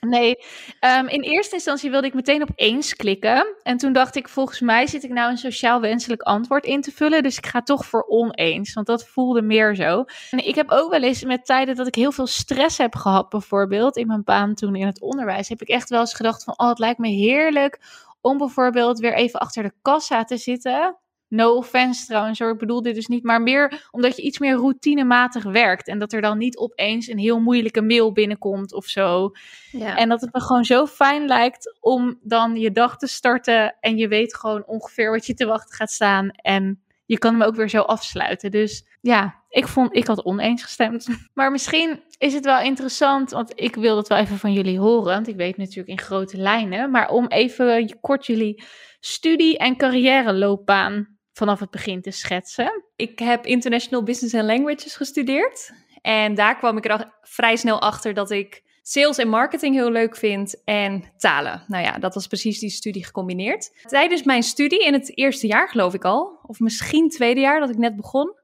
[0.00, 0.36] Nee,
[0.80, 3.56] ehm, in eerste instantie wilde ik meteen op eens klikken.
[3.62, 6.92] En toen dacht ik, volgens mij zit ik nou een sociaal wenselijk antwoord in te
[6.92, 7.22] vullen.
[7.22, 10.04] Dus ik ga toch voor oneens, want dat voelde meer zo.
[10.30, 13.28] En ik heb ook wel eens met tijden dat ik heel veel stress heb gehad,
[13.28, 16.54] bijvoorbeeld in mijn baan toen in het onderwijs, heb ik echt wel eens gedacht van,
[16.56, 17.78] oh, het lijkt me heerlijk
[18.20, 20.96] om bijvoorbeeld weer even achter de kassa te zitten.
[21.28, 24.54] No offense trouwens hoor, ik bedoel dit dus niet, maar meer omdat je iets meer
[24.54, 29.30] routinematig werkt en dat er dan niet opeens een heel moeilijke mail binnenkomt of zo.
[29.70, 29.96] Ja.
[29.96, 33.96] En dat het me gewoon zo fijn lijkt om dan je dag te starten en
[33.96, 37.54] je weet gewoon ongeveer wat je te wachten gaat staan en je kan hem ook
[37.54, 38.50] weer zo afsluiten.
[38.50, 41.06] Dus ja, ik vond, ik had oneens gestemd.
[41.34, 45.12] Maar misschien is het wel interessant, want ik wil dat wel even van jullie horen,
[45.14, 48.62] want ik weet natuurlijk in grote lijnen, maar om even kort jullie
[49.00, 52.84] studie- en carrière-loopbaan vanaf het begin te schetsen.
[52.96, 55.72] Ik heb International Business and Languages gestudeerd.
[56.02, 60.16] En daar kwam ik er vrij snel achter dat ik sales en marketing heel leuk
[60.16, 61.62] vind en talen.
[61.66, 63.70] Nou ja, dat was precies die studie gecombineerd.
[63.82, 67.70] Tijdens mijn studie, in het eerste jaar geloof ik al, of misschien tweede jaar dat
[67.70, 68.34] ik net begon,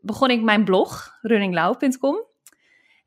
[0.00, 2.24] begon ik mijn blog, runninglau.com.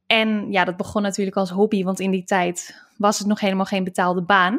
[0.08, 3.65] En ja, dat begon natuurlijk als hobby, want in die tijd was het nog helemaal
[3.65, 4.53] geen betaalde baan.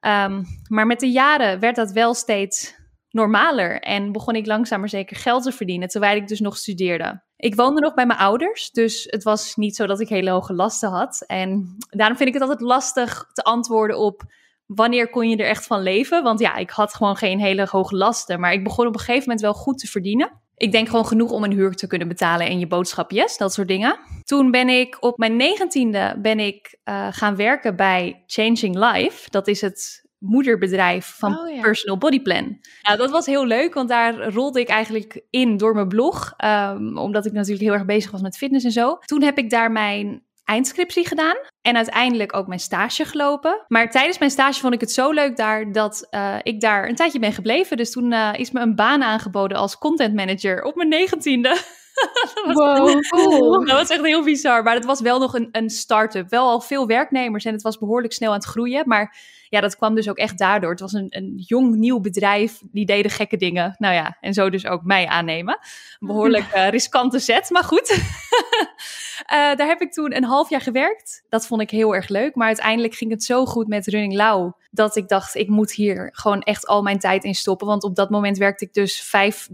[0.00, 2.77] Um, maar met de jaren werd dat wel steeds
[3.10, 7.22] normaler en begon ik langzaam maar zeker geld te verdienen, terwijl ik dus nog studeerde.
[7.36, 10.54] Ik woonde nog bij mijn ouders, dus het was niet zo dat ik hele hoge
[10.54, 11.24] lasten had.
[11.26, 14.22] En daarom vind ik het altijd lastig te antwoorden op
[14.66, 16.22] wanneer kon je er echt van leven.
[16.22, 19.22] Want ja, ik had gewoon geen hele hoge lasten, maar ik begon op een gegeven
[19.22, 20.40] moment wel goed te verdienen.
[20.56, 23.68] Ik denk gewoon genoeg om een huur te kunnen betalen en je boodschapjes, dat soort
[23.68, 23.98] dingen.
[24.24, 29.30] Toen ben ik op mijn negentiende ben ik uh, gaan werken bij Changing Life.
[29.30, 31.60] Dat is het moederbedrijf van Oh, ja.
[31.60, 32.58] Personal Body Plan.
[32.80, 36.34] Ja, dat was heel leuk, want daar rolde ik eigenlijk in door mijn blog.
[36.36, 38.98] ehm, omdat ik natuurlijk heel erg bezig was met fitness en zo.
[39.04, 41.36] Toen heb ik daar mijn eindscriptie gedaan.
[41.62, 43.64] En uiteindelijk ook mijn stage gelopen.
[43.68, 46.94] Maar tijdens mijn stage vond ik het zo leuk daar dat eh, ik daar een
[46.94, 47.76] tijdje ben gebleven.
[47.76, 51.56] Dus toen eh, is me een baan aangeboden als content manager op mijn negentiende.
[52.34, 53.64] Dat was- Wow, cool.
[53.66, 54.62] dat was echt heel bizar.
[54.62, 56.28] Maar het was wel nog een, een start-up.
[56.28, 58.82] Wel al veel werknemers en het was behoorlijk snel aan het groeien.
[58.88, 59.16] Maar
[59.48, 60.70] ja, dat kwam dus ook echt daardoor.
[60.70, 62.60] Het was een, een jong, nieuw bedrijf.
[62.70, 63.74] Die deden gekke dingen.
[63.78, 65.58] Nou ja, en zo dus ook mij aannemen.
[65.98, 68.02] Een behoorlijk eh, riskante zet, maar goed.
[69.26, 71.24] Eh, daar heb ik toen een half jaar gewerkt.
[71.28, 72.34] Dat vond ik heel erg leuk.
[72.34, 74.56] Maar uiteindelijk ging het zo goed met Running Lauw.
[74.70, 77.66] Dat ik dacht, ik moet hier gewoon echt al mijn tijd in stoppen.
[77.66, 79.48] Want op dat moment werkte ik dus vijf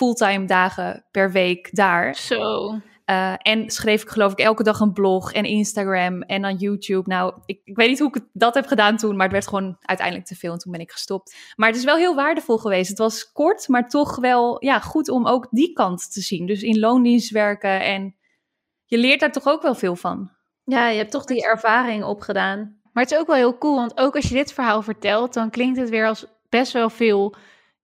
[0.00, 2.14] fulltime dagen per week daar.
[2.14, 2.74] Zo.
[3.10, 7.08] Uh, en schreef ik geloof ik elke dag een blog en Instagram en dan YouTube.
[7.08, 9.76] Nou, ik, ik weet niet hoe ik dat heb gedaan toen, maar het werd gewoon
[9.80, 11.36] uiteindelijk te veel en toen ben ik gestopt.
[11.56, 12.88] Maar het is wel heel waardevol geweest.
[12.88, 16.46] Het was kort, maar toch wel ja, goed om ook die kant te zien.
[16.46, 18.16] Dus in loondienst werken en
[18.84, 20.30] je leert daar toch ook wel veel van.
[20.64, 22.78] Ja, je hebt toch die ervaring opgedaan.
[22.92, 25.50] Maar het is ook wel heel cool, want ook als je dit verhaal vertelt, dan
[25.50, 27.34] klinkt het weer als best wel veel,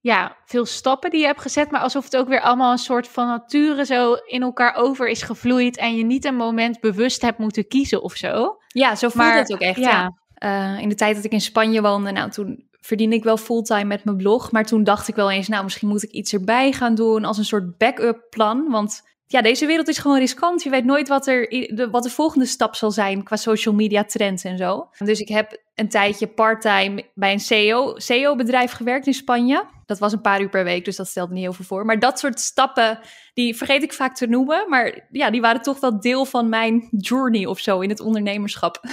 [0.06, 3.08] ja, veel stappen die je hebt gezet, maar alsof het ook weer allemaal een soort
[3.08, 7.38] van nature zo in elkaar over is gevloeid en je niet een moment bewust hebt
[7.38, 8.56] moeten kiezen of zo.
[8.68, 9.78] Ja, zo voelt Maar het ook echt.
[9.78, 10.16] Ja.
[10.34, 13.84] Eh, in de tijd dat ik in Spanje woonde, nou toen verdiende ik wel fulltime
[13.84, 14.52] met mijn blog.
[14.52, 17.38] Maar toen dacht ik wel eens, nou misschien moet ik iets erbij gaan doen als
[17.38, 18.70] een soort backup plan.
[18.70, 20.62] Want ja, deze wereld is gewoon riskant.
[20.62, 24.04] Je weet nooit wat, er, de, wat de volgende stap zal zijn qua social media
[24.04, 24.88] trends en zo.
[24.98, 29.74] Dus ik heb een tijdje parttime bij een CEO, CEO-bedrijf gewerkt in Spanje.
[29.86, 31.84] Dat was een paar uur per week, dus dat stelde niet heel veel voor.
[31.84, 32.98] Maar dat soort stappen,
[33.34, 34.64] die vergeet ik vaak te noemen.
[34.68, 38.80] Maar ja, die waren toch wel deel van mijn journey of zo in het ondernemerschap.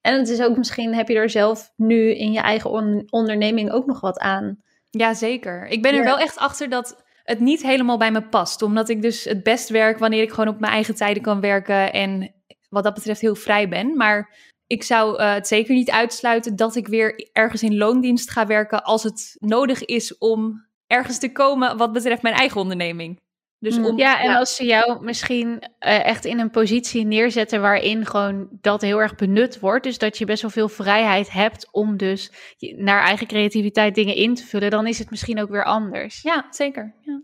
[0.00, 3.70] En het is ook misschien, heb je er zelf nu in je eigen on- onderneming
[3.70, 4.58] ook nog wat aan.
[4.90, 5.66] Ja, zeker.
[5.66, 6.04] Ik ben er Ja.
[6.04, 8.62] wel echt achter dat het niet helemaal bij me past.
[8.62, 11.92] Omdat ik dus het best werk wanneer ik gewoon op mijn eigen tijden kan werken.
[11.92, 12.34] En
[12.68, 13.96] wat dat betreft heel vrij ben.
[13.96, 14.34] Maar
[14.70, 18.84] ik zou eh, het zeker niet uitsluiten dat ik weer ergens in loondienst ga werken.
[18.84, 23.20] Als het nodig is om ergens te komen wat betreft mijn eigen onderneming.
[23.58, 23.84] Dus Mm.
[23.84, 28.48] om, Ja, en als ze jou misschien eh, echt in een positie neerzetten waarin gewoon
[28.60, 32.32] dat heel erg benut wordt, dus dat je best wel veel vrijheid hebt om dus
[32.56, 36.22] je- naar eigen creativiteit dingen in te vullen, dan is het misschien ook weer anders.
[36.22, 36.94] ja zeker.
[37.00, 37.20] Ja.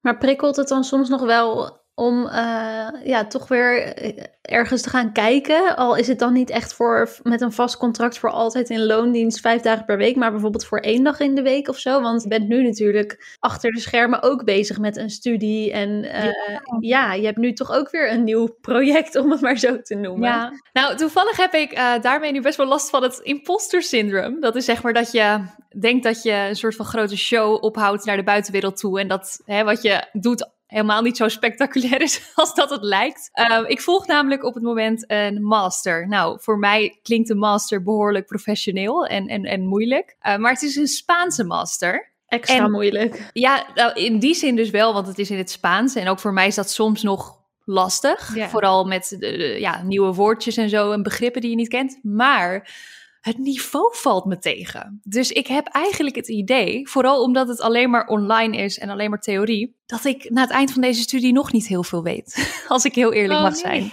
[0.00, 4.90] Maar prikkelt het dan soms nog wel om eh, ja, toch weer eh, ergens te
[4.90, 5.76] gaan kijken?
[5.76, 9.40] Al is het dan niet echt voor, met een vast contract voor altijd in loondienst
[9.40, 12.00] vijf dagen per week, maar bijvoorbeeld voor één dag in de week of zo.
[12.00, 15.72] Want je bent nu natuurlijk achter de schermen ook bezig met een studie.
[15.72, 17.12] En eh, ja.
[17.12, 20.28] je hebt nu toch ook weer een nieuw project, om het maar zo te noemen.
[20.28, 20.52] Ja.
[20.72, 24.40] Nou, toevallig heb ik daarmee nu best wel last van het imposter syndroom.
[24.40, 25.40] Dat is zeg maar dat je
[25.80, 29.00] denkt dat je een soort van grote show ophoudt naar de buitenwereld toe.
[29.00, 33.28] En dat hè, wat je doet helemaal niet zo spectaculair is als dat het lijkt.
[33.32, 36.08] Eh, ik volg namelijk op het moment een master.
[36.08, 40.16] Nou, voor mij klinkt een master behoorlijk professioneel en, en, en moeilijk.
[40.20, 42.08] Eh, maar het is een Spaanse master.
[42.26, 43.30] Extra En- moeilijk.
[43.32, 45.94] Ja, nou, in die zin dus wel, want het is in het Spaans.
[45.94, 48.34] En ook voor mij is dat soms nog lastig.
[48.34, 48.48] Ja.
[48.48, 49.16] Vooral met
[49.58, 51.98] ja, nieuwe woordjes en zo en begrippen die je niet kent.
[52.02, 52.70] Maar
[53.20, 55.00] het niveau valt me tegen.
[55.02, 59.10] Dus ik heb eigenlijk het idee, vooral omdat het alleen maar online is en alleen
[59.10, 62.50] maar theorie, dat ik na het eind van deze studie nog niet heel veel weet.
[62.68, 63.60] Als ik heel eerlijk Oh, mag nee.
[63.60, 63.92] zijn.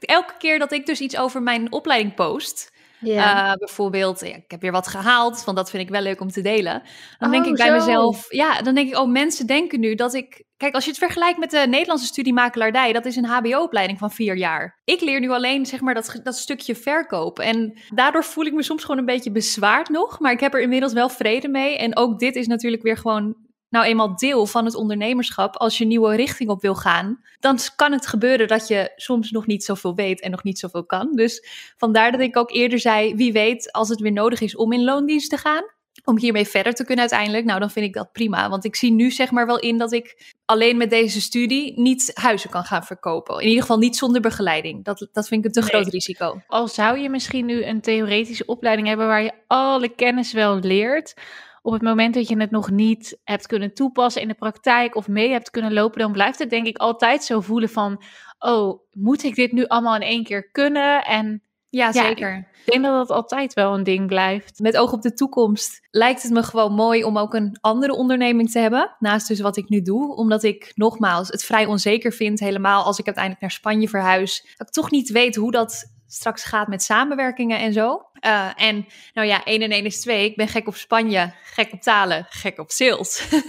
[0.00, 2.72] Elke keer dat ik dus iets over mijn opleiding post,
[3.04, 6.30] eh, bijvoorbeeld, ja, ik heb weer wat gehaald, want dat vind ik wel leuk om
[6.30, 6.82] te delen.
[7.18, 7.72] Dan denk Oh, ik bij zo.
[7.74, 10.44] mezelf, ja, dan denk ik, oh, mensen denken nu dat ik.
[10.60, 14.10] Kijk, als je het vergelijkt met de Nederlandse studie makelaardij, dat is een HBO-opleiding van
[14.10, 14.80] vier jaar.
[14.84, 17.44] Ik leer nu alleen, zeg maar, dat, dat stukje verkopen.
[17.44, 20.60] En daardoor voel ik me soms gewoon een beetje bezwaard nog, maar ik heb er
[20.60, 21.76] inmiddels wel vrede mee.
[21.76, 23.36] En ook dit is natuurlijk weer gewoon
[23.68, 25.56] nou eenmaal deel van het ondernemerschap.
[25.56, 29.46] Als je nieuwe richting op wil gaan, dan kan het gebeuren dat je soms nog
[29.46, 31.12] niet zoveel weet en nog niet zoveel kan.
[31.12, 31.46] Dus
[31.76, 34.84] vandaar dat ik ook eerder zei, wie weet als het weer nodig is om in
[34.84, 35.64] loondienst te gaan.
[36.04, 37.44] Om hiermee verder te kunnen uiteindelijk.
[37.44, 38.48] Nou, dan vind ik dat prima.
[38.48, 42.10] Want ik zie nu zeg maar wel in dat ik alleen met deze studie niet
[42.14, 43.38] huizen kan gaan verkopen.
[43.38, 44.84] In ieder geval niet zonder begeleiding.
[44.84, 45.68] Dat, dat vind ik een te Nee.
[45.68, 46.42] groot risico.
[46.46, 51.14] Al zou je misschien nu een theoretische opleiding hebben waar je alle kennis wel leert,
[51.62, 55.08] op het moment dat je het nog niet hebt kunnen toepassen in de praktijk of
[55.08, 58.02] mee hebt kunnen lopen, dan blijft het denk ik altijd zo voelen van,
[58.38, 61.04] oh, moet ik dit nu allemaal in één keer kunnen?
[61.04, 62.48] En Ja, Ja, zeker.
[62.64, 64.58] ik denk dat dat altijd wel een ding blijft.
[64.58, 68.50] Met oog op de toekomst lijkt het me gewoon mooi om ook een andere onderneming
[68.50, 68.96] te hebben.
[68.98, 70.16] Naast dus wat ik nu doe.
[70.16, 72.40] Omdat ik nogmaals het vrij onzeker vind.
[72.40, 74.54] Helemaal als ik uiteindelijk naar Spanje verhuis.
[74.56, 78.02] Dat ik toch niet weet hoe dat straks gaat met samenwerkingen en zo.
[78.20, 80.24] Eh, en nou ja, 1 en 1 is 2.
[80.24, 83.22] Ik ben gek op Spanje, gek op talen, gek op sales.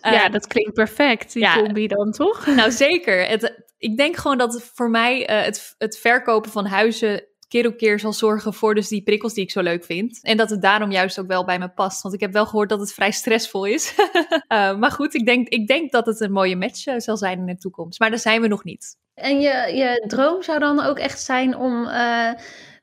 [0.00, 1.54] Eh, ja, dat klinkt perfect, die ja.
[1.54, 2.46] combi dan toch?
[2.46, 3.26] nou, zeker.
[3.26, 7.76] Het, ik denk gewoon dat voor mij eh, het, het verkopen van huizen keer op
[7.76, 10.18] keer zal zorgen voor dus die prikkels die ik zo leuk vind.
[10.22, 12.02] En dat het daarom juist ook wel bij me past.
[12.02, 13.94] Want ik heb wel gehoord dat het vrij stressvol is.
[14.48, 17.38] Eh, maar goed, ik denk, ik denk dat het een mooie match eh, zal zijn
[17.38, 17.98] in de toekomst.
[18.00, 18.96] Maar daar zijn we nog niet.
[19.14, 21.88] En je, je droom zou dan ook echt zijn om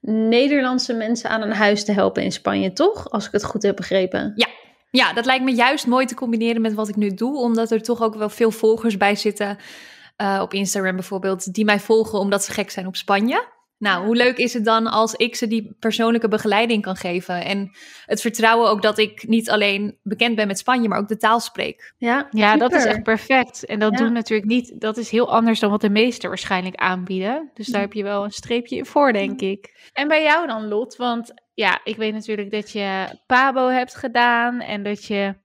[0.01, 3.09] Nederlandse mensen aan een huis te helpen in Spanje, toch?
[3.09, 4.33] Als ik het goed heb begrepen.
[4.91, 7.37] Ja, dat lijkt me juist mooi te combineren met wat ik nu doe.
[7.37, 9.57] Omdat er toch ook wel veel volgers bij zitten.
[10.21, 11.53] Eh, op Instagram bijvoorbeeld.
[11.53, 13.49] Die mij volgen omdat ze gek zijn op Spanje.
[13.77, 17.43] Nou, hoe leuk is het dan als ik ze die persoonlijke begeleiding kan geven?
[17.45, 17.71] En
[18.05, 21.39] het vertrouwen ook dat ik niet alleen bekend ben met Spanje, maar ook de taal
[21.39, 21.93] spreek.
[21.97, 23.65] Ja, Ja, dat is echt perfect.
[23.65, 23.97] En dat Ja.
[23.97, 27.51] doen natuurlijk niet, dat is heel anders dan wat de meesten waarschijnlijk aanbieden.
[27.53, 29.89] Dus daar heb je wel een streepje in voor, denk ik.
[29.93, 30.95] En bij jou dan, Lot?
[30.95, 35.35] Want ja, ik weet natuurlijk dat je Pabo hebt gedaan en dat je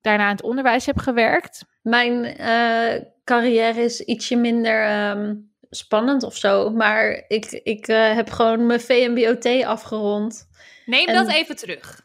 [0.00, 1.64] daarna in het onderwijs hebt gewerkt.
[1.82, 5.34] Mijn eh, carrière is ietsje minder ehm,
[5.70, 6.70] spannend of zo.
[6.70, 10.48] Maar ik, ik eh, heb gewoon mijn VMBOT afgerond.
[10.86, 12.03] Neem En- dat even terug.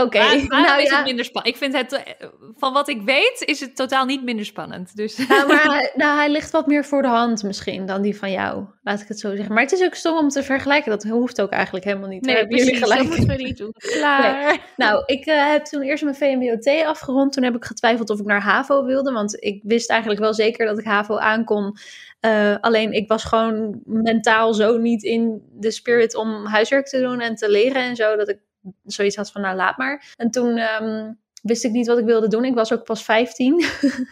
[0.00, 0.96] Oké, nou is ja.
[0.96, 1.54] het minder spannend?
[1.54, 4.96] Ik vind het, eh, van wat ik weet, is het totaal niet minder spannend.
[4.96, 8.16] Dus Nou, maar hij, nou, hij ligt wat meer voor de hand misschien dan die
[8.16, 8.64] van jou.
[8.82, 9.54] Laat ik het zo zeggen.
[9.54, 10.90] Maar het is ook stom om te vergelijken.
[10.90, 12.26] Dat hoeft ook eigenlijk helemaal niet.
[12.26, 13.72] Hebben jullie dat moeten we niet doen.
[13.76, 14.58] Klaar.
[14.76, 17.32] Nou, ik eh, heb toen eerst mijn VMBOT afgerond.
[17.32, 19.12] Toen heb ik getwijfeld of ik naar HAVO wilde.
[19.12, 21.76] Want ik wist eigenlijk wel zeker dat ik HAVO aankon.
[22.20, 27.20] Eh, alleen ik was gewoon mentaal zo niet in de spirit om huiswerk te doen
[27.20, 28.16] en te leren en zo.
[28.16, 28.38] Dat ik
[28.84, 30.14] zoiets had van nou laat maar.
[30.16, 32.44] En toen ehm, wist ik niet wat ik wilde doen.
[32.44, 33.56] Ik was ook pas 15.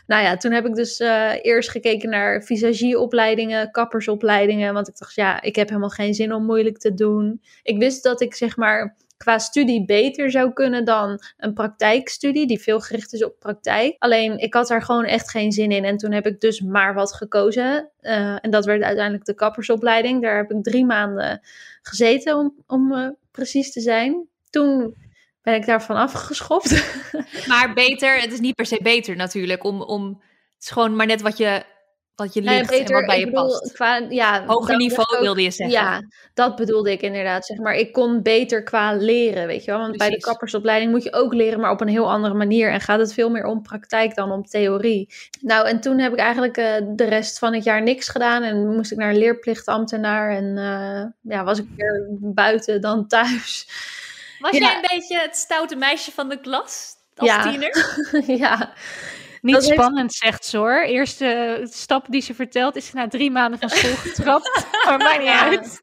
[0.06, 4.74] nou ja, toen heb ik dus eh, eerst gekeken naar visagieopleidingen, kappersopleidingen.
[4.74, 7.40] Want ik dacht ja, ik heb helemaal geen zin om moeilijk te doen.
[7.62, 12.60] Ik wist dat ik zeg maar qua studie beter zou kunnen dan een praktijkstudie die
[12.60, 13.96] veel gericht is op praktijk.
[13.98, 16.94] Alleen ik had daar gewoon echt geen zin in en toen heb ik dus maar
[16.94, 17.90] wat gekozen.
[18.00, 20.22] Eh, en dat werd uiteindelijk de kappersopleiding.
[20.22, 21.40] Daar heb ik drie maanden
[21.82, 24.28] gezeten om, om eh, precies te zijn.
[24.54, 24.94] Toen
[25.42, 26.84] ben ik daarvan afgeschopt.
[27.48, 30.22] Maar beter, het is niet per se beter natuurlijk om, om
[30.60, 31.62] is gewoon maar net wat je,
[32.14, 33.72] wat je ja, ligt en wat bij je bedoel, past.
[33.72, 35.76] Qua, ja, Hoger niveau ook- wilde je zeggen.
[35.76, 36.02] Ja,
[36.34, 37.46] dat bedoelde ik inderdaad.
[37.46, 39.80] Zeg maar, ik kon beter qua leren, weet je wel.
[39.80, 42.70] Want bij de kappersopleiding moet je ook leren, maar op een heel andere manier.
[42.70, 45.14] En gaat het veel meer om praktijk dan om theorie.
[45.40, 48.42] Nou, en toen heb ik eigenlijk eh, de rest van het jaar niks gedaan.
[48.42, 50.30] En moest ik naar een leerplichtambtenaar.
[50.30, 53.66] En eh, ja, was ik weer buiten dan thuis.
[54.50, 54.66] Was Ja.
[54.66, 57.42] jij een beetje het stoute meisje van de klas als Ja.
[57.50, 58.00] tiener?
[58.46, 58.72] ja,
[59.40, 60.82] Niet Dat heeft- spannend, zegt ze hoor.
[60.82, 64.66] Eerste stap die ze vertelt is ze na drie maanden van school getrapt.
[64.84, 65.44] maar maakt niet Ja.
[65.48, 65.82] uit.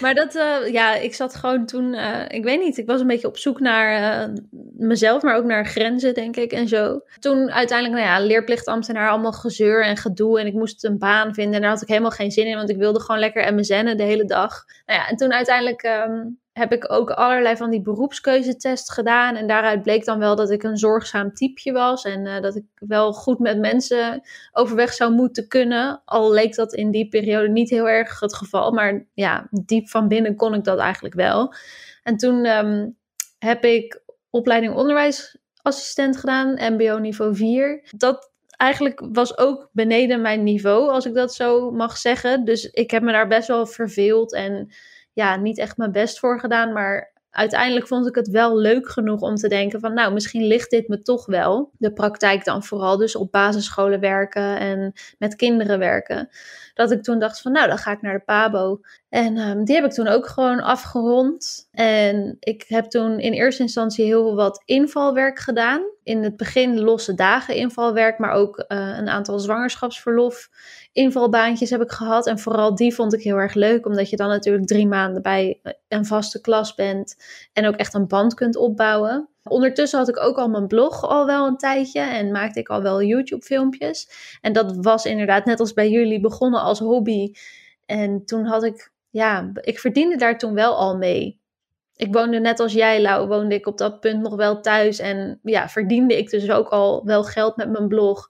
[0.00, 3.06] Maar dat, eh, ja, ik zat gewoon toen, eh, ik weet niet, ik was een
[3.06, 4.28] beetje op zoek naar eh,
[4.78, 7.00] mezelf, maar ook naar grenzen, denk ik, en zo.
[7.18, 10.40] Toen uiteindelijk, nou ja, leerplichtambtenaar, allemaal gezeur en gedoe.
[10.40, 12.70] En ik moest een baan vinden en daar had ik helemaal geen zin in, want
[12.70, 14.64] ik wilde gewoon lekker MSN'en de hele dag.
[14.86, 16.22] Nou ja, en toen uiteindelijk ehm,
[16.54, 19.36] heb ik ook allerlei van die beroepskeuzetest gedaan.
[19.36, 22.64] En daaruit bleek dan wel dat ik een zorgzaam typeje was en eh, dat ik
[22.74, 26.02] wel goed met mensen overweg zou moeten kunnen.
[26.04, 28.72] Al leek dat in die periode niet heel erg het geval.
[28.72, 31.54] Maar ja, diep van binnen kon ik dat eigenlijk wel.
[32.02, 32.88] En toen ehm,
[33.38, 37.88] heb ik opleiding onderwijsassistent gedaan, MBO niveau 4.
[37.96, 42.44] Dat eigenlijk was ook beneden mijn niveau, als ik dat zo mag zeggen.
[42.44, 44.72] Dus ik heb me daar best wel verveeld en
[45.14, 46.72] ja, niet echt mijn best voor gedaan.
[46.72, 50.70] Maar uiteindelijk vond ik het wel leuk genoeg om te denken van nou, misschien ligt
[50.70, 51.70] dit me toch wel.
[51.78, 56.28] De praktijk dan vooral, dus op basisscholen werken en met kinderen werken.
[56.74, 58.80] Dat ik toen dacht van nou, dan ga ik naar de PABO.
[59.08, 61.68] En ehm, die heb ik toen ook gewoon afgerond.
[61.70, 65.82] En ik heb toen in eerste instantie heel wat invalwerk gedaan.
[66.02, 70.48] In het begin losse dagen invalwerk, maar ook eh, een aantal zwangerschapsverlof
[70.92, 72.26] invalbaantjes heb ik gehad.
[72.26, 75.60] En vooral die vond ik heel erg leuk, omdat je dan natuurlijk drie maanden bij
[75.88, 77.16] een vaste klas bent
[77.52, 79.28] en ook echt een band kunt opbouwen.
[79.48, 82.82] Ondertussen had ik ook al mijn blog al wel een tijdje en maakte ik al
[82.82, 84.08] wel YouTube filmpjes.
[84.40, 87.32] En dat was inderdaad net als bij jullie begonnen als hobby.
[87.86, 91.40] En toen had ik, ja, ik verdiende daar toen wel al mee.
[91.96, 94.98] Ik woonde net als jij, Lau, woonde ik op dat punt nog wel thuis.
[94.98, 98.28] En ja, verdiende ik dus ook al wel geld met mijn blog.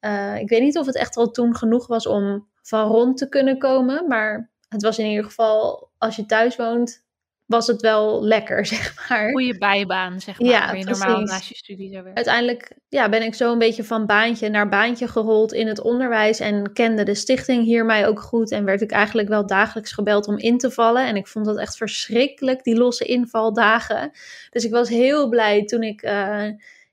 [0.00, 3.28] Uh, ik weet niet of het echt al toen genoeg was om van rond te
[3.28, 4.06] kunnen komen.
[4.06, 7.06] Maar het was in ieder geval, als je thuis woont,
[7.48, 9.30] was het wel lekker, zeg maar.
[9.30, 10.50] Goede bijbaan, zeg maar.
[10.50, 12.16] Ja, je normaal naast je studie zou werken.
[12.16, 16.40] Uiteindelijk ja, ben ik zo een beetje van baantje naar baantje gerold in het onderwijs.
[16.40, 18.50] En kende de stichting hier mij ook goed.
[18.50, 21.06] En werd ik eigenlijk wel dagelijks gebeld om in te vallen.
[21.06, 24.10] En ik vond dat echt verschrikkelijk, die losse invaldagen.
[24.50, 26.44] Dus ik was heel blij toen ik uh,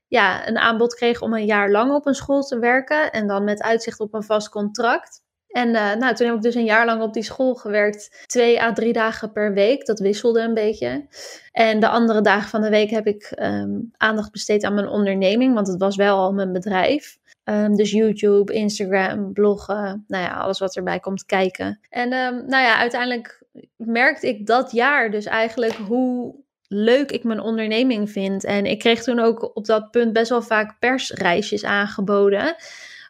[0.08, 3.12] ja, een aanbod kreeg om een jaar lang op een school te werken.
[3.12, 5.24] En dan met uitzicht op een vast contract.
[5.56, 8.24] En uh, nou, toen heb ik dus een jaar lang op die school gewerkt.
[8.26, 9.86] Twee à drie dagen per week.
[9.86, 11.06] Dat wisselde een beetje.
[11.52, 15.54] En de andere dagen van de week heb ik um, aandacht besteed aan mijn onderneming.
[15.54, 17.18] Want het was wel al mijn bedrijf.
[17.44, 20.04] Um, dus YouTube, Instagram, bloggen.
[20.08, 21.80] Nou ja, alles wat erbij komt kijken.
[21.90, 23.44] En um, nou ja, uiteindelijk
[23.76, 26.36] merkte ik dat jaar dus eigenlijk hoe
[26.68, 28.44] leuk ik mijn onderneming vind.
[28.44, 32.56] En ik kreeg toen ook op dat punt best wel vaak persreisjes aangeboden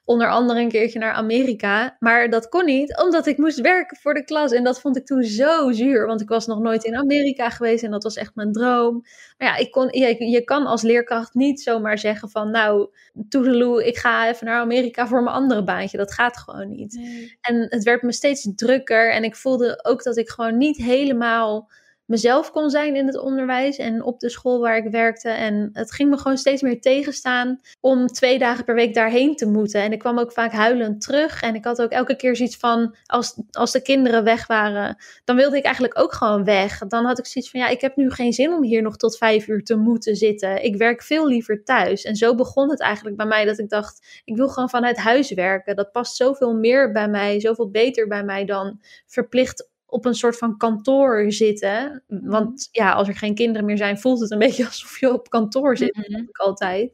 [0.06, 1.96] onder andere een keertje naar Amerika.
[2.00, 4.52] Maar dat kon niet, omdat ik moest werken voor de klas.
[4.52, 7.84] En dat vond ik toen zo zuur, want ik was nog nooit in Amerika geweest
[7.84, 9.04] en dat was echt mijn droom.
[9.38, 12.90] Maar ja, ik kon, je, je kan als leerkracht niet zomaar zeggen van, nou,
[13.30, 15.98] toedeloe, ik ga even naar Amerika voor mijn andere baantje.
[15.98, 16.94] Dat gaat gewoon niet.
[16.94, 17.38] Nee.
[17.42, 21.70] En het werd me steeds drukker en ik voelde ook dat ik gewoon niet helemaal
[22.06, 25.30] mezelf kon zijn in het onderwijs en op de school waar ik werkte.
[25.30, 29.46] En het ging me gewoon steeds meer tegenstaan om twee dagen per week daarheen te
[29.46, 29.82] moeten.
[29.82, 31.42] En ik kwam ook vaak huilend terug.
[31.42, 35.36] En ik had ook elke keer zoiets van, als, als de kinderen weg waren, dan
[35.36, 36.78] wilde ik eigenlijk ook gewoon weg.
[36.78, 39.18] Dan had ik zoiets van, ja, ik heb nu geen zin om hier nog tot
[39.18, 40.64] vijf uur te moeten zitten.
[40.64, 42.04] Ik werk veel liever thuis.
[42.04, 45.34] En zo begon het eigenlijk bij mij dat ik dacht, ik wil gewoon vanuit huis
[45.34, 45.76] werken.
[45.76, 50.38] Dat past zoveel meer bij mij, zoveel beter bij mij dan verplicht op een soort
[50.38, 52.04] van kantoor zitten.
[52.08, 55.30] Want ja, als er geen kinderen meer zijn, voelt het een beetje alsof je op
[55.30, 55.96] kantoor zit.
[55.96, 56.04] Mhm.
[56.10, 56.30] Mm-hmm.
[56.32, 56.92] altijd.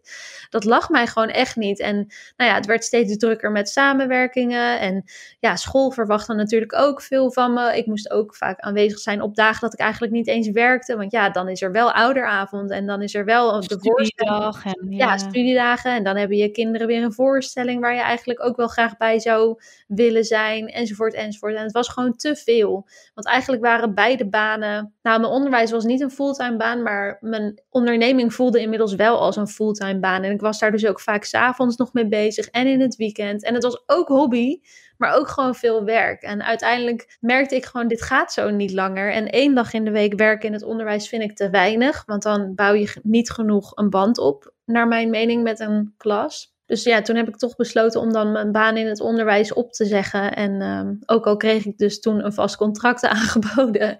[0.50, 1.80] Dat lag mij gewoon echt niet.
[1.80, 1.96] En
[2.38, 4.80] nou ja, het werd steeds drukker met samenwerkingen.
[4.80, 5.04] En
[5.40, 7.78] ja, school verwachtte natuurlijk ook veel van me.
[7.78, 10.96] Ik moest ook vaak aanwezig zijn op dagen dat ik eigenlijk niet eens werkte.
[10.96, 14.56] Want ja, dan is er wel ouderavond en dan is er wel de voorstelling.
[14.64, 15.18] En Ja, ja.
[15.18, 15.96] studiedagen.
[15.96, 19.20] En dan hebben je kinderen weer een voorstelling waar je eigenlijk ook wel graag bij
[19.20, 20.68] zou willen zijn.
[20.68, 21.56] Enzovoort, enzovoort.
[21.56, 22.81] En het was gewoon te veel.
[23.14, 24.94] Want eigenlijk waren beide banen.
[25.02, 29.36] Nou, mijn onderwijs was niet een fulltime baan, maar mijn onderneming voelde inmiddels wel als
[29.36, 30.24] een fulltime baan.
[30.24, 33.44] En ik was daar dus ook vaak s'avonds nog mee bezig en in het weekend.
[33.44, 34.60] En het was ook hobby,
[34.98, 36.22] maar ook gewoon veel werk.
[36.22, 39.12] En uiteindelijk merkte ik gewoon, dit gaat zo niet langer.
[39.12, 42.24] En één dag in de week werken in het onderwijs vind ik te weinig, want
[42.24, 46.51] dan bouw je niet genoeg een band op, naar mijn mening, met een klas.
[46.72, 49.74] Dus ja, toen heb ik toch besloten om dan mijn baan in het onderwijs op
[49.74, 50.34] te zeggen.
[50.36, 53.98] En ehm, ook al kreeg ik dus toen een vast contract aangeboden.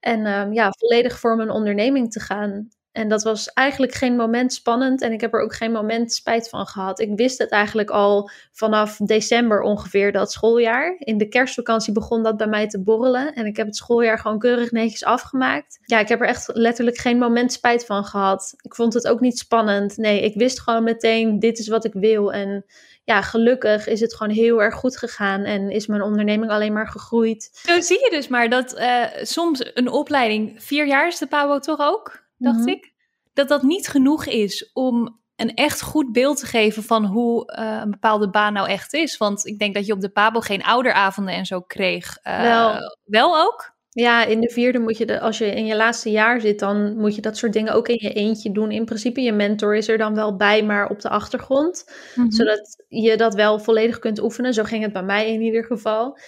[0.00, 2.68] En ehm, ja, volledig voor mijn onderneming te gaan.
[2.92, 6.48] En dat was eigenlijk geen moment spannend en ik heb er ook geen moment spijt
[6.48, 7.00] van gehad.
[7.00, 10.96] Ik wist het eigenlijk al vanaf december ongeveer, dat schooljaar.
[10.98, 14.38] In de kerstvakantie begon dat bij mij te borrelen en ik heb het schooljaar gewoon
[14.38, 15.78] keurig netjes afgemaakt.
[15.84, 18.54] Ja, ik heb er echt letterlijk geen moment spijt van gehad.
[18.60, 19.96] Ik vond het ook niet spannend.
[19.96, 22.32] Nee, ik wist gewoon meteen, dit is wat ik wil.
[22.32, 22.64] En
[23.04, 26.88] ja, gelukkig is het gewoon heel erg goed gegaan en is mijn onderneming alleen maar
[26.88, 27.50] gegroeid.
[27.52, 31.58] Zo zie je dus maar dat uh, soms een opleiding, vier jaar is de PABO
[31.58, 32.26] toch ook?
[32.38, 32.68] Dacht Mhm.
[32.68, 32.92] ik.
[33.32, 37.78] Dat dat niet genoeg is om een echt goed beeld te geven van hoe uh,
[37.82, 39.16] een bepaalde baan nou echt is.
[39.16, 42.18] Want ik denk dat je op de Pabo geen ouderavonden en zo kreeg.
[42.24, 42.76] Uh, Wel.
[43.04, 43.76] wel ook?
[43.90, 46.96] Ja, in de vierde moet je, de, als je in je laatste jaar zit, dan
[46.96, 48.70] moet je dat soort dingen ook in je eentje doen.
[48.70, 51.84] In principe, je mentor is er dan wel bij, maar op de achtergrond.
[52.14, 52.30] Mhm.
[52.30, 54.54] Zodat je dat wel volledig kunt oefenen.
[54.54, 56.18] Zo ging het bij mij in ieder geval.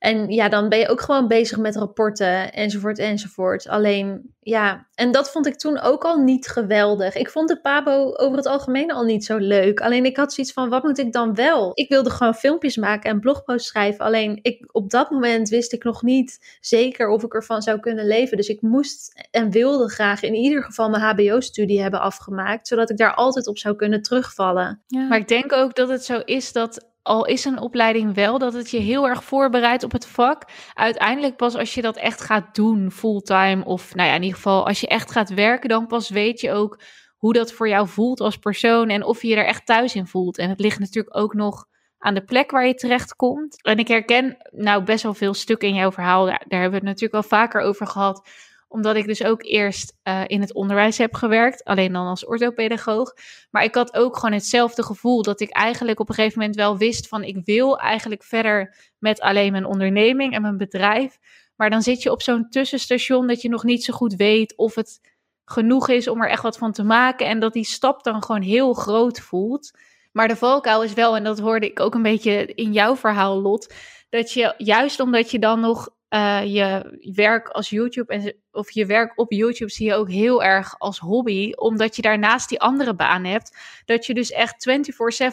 [0.00, 3.68] En ja, dan ben je ook gewoon bezig met rapporten enzovoort enzovoort.
[3.68, 7.14] Alleen ja, en dat vond ik toen ook al niet geweldig.
[7.14, 9.80] Ik vond de Pabo over het algemeen al niet zo leuk.
[9.80, 11.70] Alleen ik had zoiets van, wat moet ik dan wel?
[11.74, 14.04] Ik wilde gewoon filmpjes maken en blogposts schrijven.
[14.04, 18.06] Alleen ik, op dat moment wist ik nog niet zeker of ik ervan zou kunnen
[18.06, 18.36] leven.
[18.36, 22.68] Dus ik moest en wilde graag in ieder geval mijn HBO-studie hebben afgemaakt.
[22.68, 24.82] Zodat ik daar altijd op zou kunnen terugvallen.
[24.86, 25.08] Ja.
[25.08, 28.52] Maar ik denk ook dat het zo is dat al is een opleiding wel, dat
[28.52, 30.42] het je heel erg voorbereidt op het vak.
[30.74, 34.66] Uiteindelijk pas als je dat echt gaat doen, fulltime, of nou ja, in ieder geval
[34.66, 36.80] als je echt gaat werken, dan pas weet je ook
[37.16, 40.06] hoe dat voor jou voelt als persoon en of je je er echt thuis in
[40.06, 40.38] voelt.
[40.38, 41.66] En het ligt natuurlijk ook nog
[41.98, 43.62] aan de plek waar je terecht komt.
[43.62, 46.86] En ik herken nou best wel veel stukken in jouw verhaal, daar, daar hebben we
[46.86, 48.28] het natuurlijk al vaker over gehad
[48.70, 53.14] omdat ik dus ook eerst uh, in het onderwijs heb gewerkt, alleen dan als orthopedagoog.
[53.50, 56.78] Maar ik had ook gewoon hetzelfde gevoel dat ik eigenlijk op een gegeven moment wel
[56.78, 61.18] wist van ik wil eigenlijk verder met alleen mijn onderneming en mijn bedrijf.
[61.56, 64.74] Maar dan zit je op zo'n tussenstation dat je nog niet zo goed weet of
[64.74, 65.00] het
[65.44, 68.42] genoeg is om er echt wat van te maken en dat die stap dan gewoon
[68.42, 69.70] heel groot voelt.
[70.12, 73.40] Maar de valkuil is wel, en dat hoorde ik ook een beetje in jouw verhaal,
[73.40, 73.74] Lot,
[74.10, 78.86] dat je juist omdat je dan nog uh, je werk als YouTube en, of je
[78.86, 82.94] werk op YouTube zie je ook heel erg als hobby, omdat je daarnaast die andere
[82.94, 84.68] baan hebt, dat je dus echt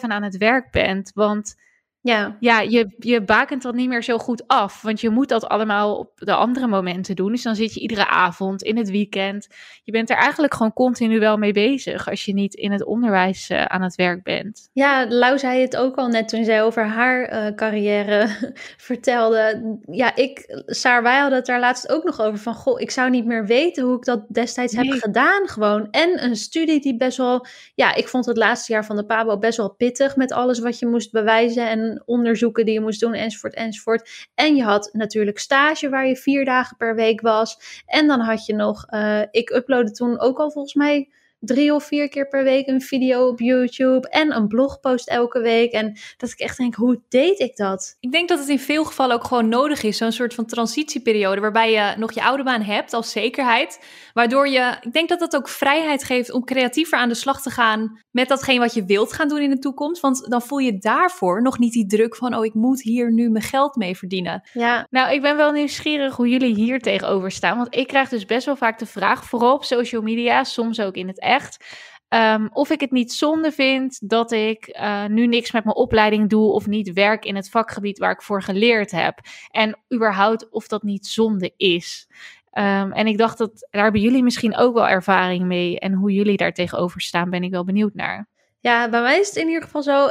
[0.00, 1.10] aan het werk bent.
[1.14, 1.56] Want
[2.00, 5.48] ja, ja je, je bakent dat niet meer zo goed af, want je moet dat
[5.48, 7.32] allemaal op de andere momenten doen.
[7.32, 9.48] Dus dan zit je iedere avond, in het weekend.
[9.82, 13.50] Je bent er eigenlijk gewoon continu wel mee bezig als je niet in het onderwijs
[13.50, 14.68] uh, aan het werk bent.
[14.72, 18.28] Ja, Lau zei het ook al net toen zij over haar uh, carrière
[18.88, 19.76] vertelde.
[19.90, 23.10] Ja, ik, Saar, wij hadden het daar laatst ook nog over van, goh, ik zou
[23.10, 24.90] niet meer weten hoe ik dat destijds nee.
[24.90, 25.90] heb gedaan gewoon.
[25.90, 29.38] En een studie die best wel, ja, ik vond het laatste jaar van de PABO
[29.38, 33.14] best wel pittig met alles wat je moest bewijzen en onderzoeken die je moest doen
[33.14, 34.28] enzovoort enzovoort.
[34.34, 37.82] En je had natuurlijk stage waar je vier dagen per week was.
[37.86, 41.08] En dan had je nog, uh, ik uploadde toen ook al volgens mij
[41.40, 45.72] drie of vier keer per week een video op YouTube en een blogpost elke week.
[45.72, 47.96] En dat ik echt denk, hoe deed ik dat?
[48.00, 51.40] Ik denk dat het in veel gevallen ook gewoon nodig is, zo'n soort van transitieperiode,
[51.40, 53.80] waarbij je nog je oude baan hebt als zekerheid,
[54.12, 57.50] waardoor je, ik denk dat dat ook vrijheid geeft om creatiever aan de slag te
[57.50, 60.78] gaan met datgene wat je wilt gaan doen in de toekomst, want dan voel je
[60.78, 64.48] daarvoor nog niet die druk van, oh, ik moet hier nu mijn geld mee verdienen.
[64.52, 64.86] Ja.
[64.90, 68.46] Nou, ik ben wel nieuwsgierig hoe jullie hier tegenover staan, want ik krijg dus best
[68.46, 71.64] wel vaak de vraag, vooral op social media, soms ook in het echt.
[72.08, 76.28] Um, of ik het niet zonde vind dat ik uh, nu niks met mijn opleiding
[76.28, 79.18] doe of niet werk in het vakgebied waar ik voor geleerd heb.
[79.50, 82.08] En überhaupt of dat niet zonde is.
[82.52, 85.78] Um, en ik dacht dat daar hebben jullie misschien ook wel ervaring mee.
[85.78, 88.28] En hoe jullie daar tegenover staan, ben ik wel benieuwd naar.
[88.60, 90.10] Ja, bij mij is het in ieder geval zo.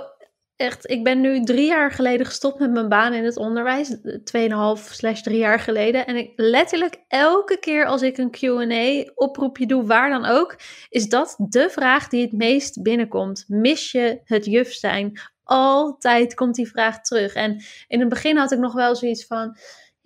[0.57, 3.97] Echt, ik ben nu drie jaar geleden gestopt met mijn baan in het onderwijs.
[4.23, 6.05] Tweeënhalf slash drie jaar geleden.
[6.05, 10.55] En ik letterlijk elke keer als ik een Q&A oproepje doe, waar dan ook,
[10.89, 13.45] is dat de vraag die het meest binnenkomt.
[13.47, 15.19] Mis je het juf zijn?
[15.43, 17.33] Altijd komt die vraag terug.
[17.33, 19.57] En in het begin had ik nog wel zoiets van...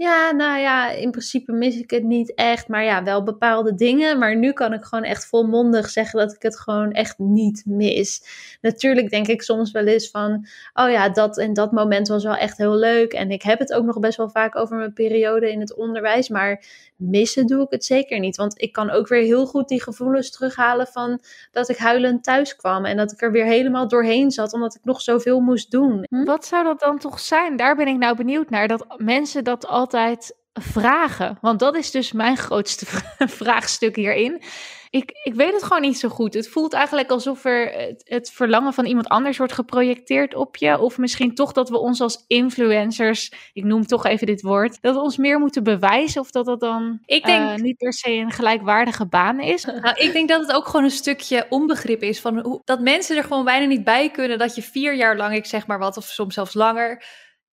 [0.02, 4.20] Ja, nou ja, in principe mis ik het niet echt, maar ja, wel bepaalde dingen.
[4.20, 8.24] Maar nu kan ik gewoon echt volmondig zeggen dat ik het gewoon echt niet mis.
[8.62, 12.36] Natuurlijk denk ik soms wel eens van, oh ja, dat en dat moment was wel
[12.36, 13.14] echt heel leuk.
[13.14, 16.30] En ik heb het ook nog best wel vaak over mijn periode in het onderwijs,
[16.30, 16.64] maar
[17.02, 18.36] missen doe ik het zeker niet.
[18.36, 21.20] Want ik kan ook weer heel goed die gevoelens terughalen van
[21.52, 22.86] dat ik huilend thuis kwam.
[22.86, 26.06] En dat ik er weer helemaal doorheen zat, omdat ik nog zoveel moest doen.
[26.10, 26.24] Hm?
[26.24, 27.56] Wat zou dat dan toch zijn?
[27.56, 28.68] Daar ben ik nou benieuwd naar.
[28.68, 31.38] Dat mensen dat altijd vragen.
[31.41, 32.86] Want dat is dus mijn grootste
[33.39, 34.41] vraagstuk hierin.
[34.92, 36.34] Ik, ik weet het gewoon niet zo goed.
[36.34, 40.80] Het voelt eigenlijk alsof er het, het, verlangen van iemand anders wordt geprojecteerd op je.
[40.80, 44.96] Of misschien toch dat we ons als influencers, ik noem toch even dit woord, dat
[44.96, 46.22] we ons meer moeten bewijzen.
[46.22, 49.66] Of dat dat dan ik denk, uh, niet per se een gelijkwaardige baan is.
[49.82, 53.18] Nou, ik denk dat het ook gewoon een stukje onbegrip is van hoe, dat mensen
[53.18, 55.98] er gewoon bijna niet bij kunnen dat je vier jaar lang, ik zeg maar wat,
[55.98, 57.04] of soms zelfs langer,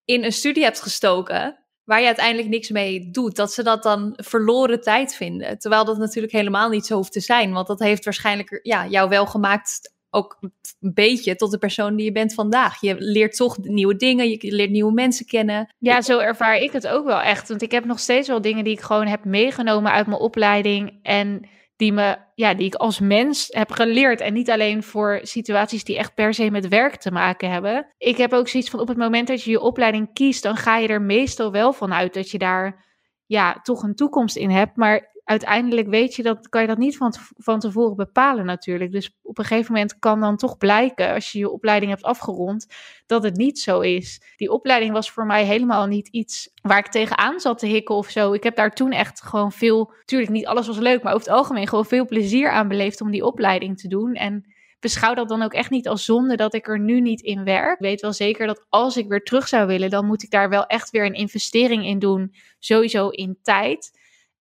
[0.04, 4.12] in een studie hebt gestoken waar je uiteindelijk niks mee doet, dat ze dat dan
[4.16, 5.58] verloren tijd vinden.
[5.58, 9.08] Terwijl dat natuurlijk helemaal niet zo hoeft te zijn, want dat heeft waarschijnlijk ja, jou
[9.08, 12.80] wel gemaakt ook een beetje tot de persoon die je bent vandaag.
[12.80, 15.74] Je leert toch nieuwe dingen, je leert nieuwe mensen kennen.
[15.78, 17.48] Ja, zo ervaar ik het ook wel echt.
[17.48, 20.98] Want ik heb nog steeds wel dingen die ik gewoon heb meegenomen uit mijn opleiding
[21.02, 21.48] en
[21.78, 24.20] die, me, ja, die ik als mens heb geleerd.
[24.20, 27.86] En niet alleen voor situaties die echt per se met werk te maken hebben.
[27.98, 30.76] Ik heb ook zoiets van op het moment dat je je opleiding kiest, dan ga
[30.76, 32.84] je er meestal wel van uit dat je daar
[33.26, 34.76] ja, toch een toekomst in hebt.
[34.76, 38.92] Maar uiteindelijk weet je dat, kan je dat niet van, van tevoren bepalen natuurlijk.
[38.92, 42.66] Dus op een gegeven moment kan dan toch blijken, als je je opleiding hebt afgerond,
[43.06, 44.22] dat het niet zo is.
[44.36, 48.08] Die opleiding was voor mij helemaal niet iets waar ik tegenaan zat te hikken of
[48.08, 48.32] zo.
[48.32, 51.36] Ik heb daar toen echt gewoon veel, natuurlijk niet alles was leuk, maar over het
[51.36, 54.14] algemeen gewoon veel plezier aan beleefd om die opleiding te doen.
[54.14, 57.44] En beschouw dat dan ook echt niet als zonde dat ik er nu niet in
[57.44, 57.72] werk.
[57.72, 60.48] Ik weet wel zeker dat als ik weer terug zou willen, dan moet ik daar
[60.48, 62.34] wel echt weer een investering in doen.
[62.58, 63.97] Sowieso in tijd.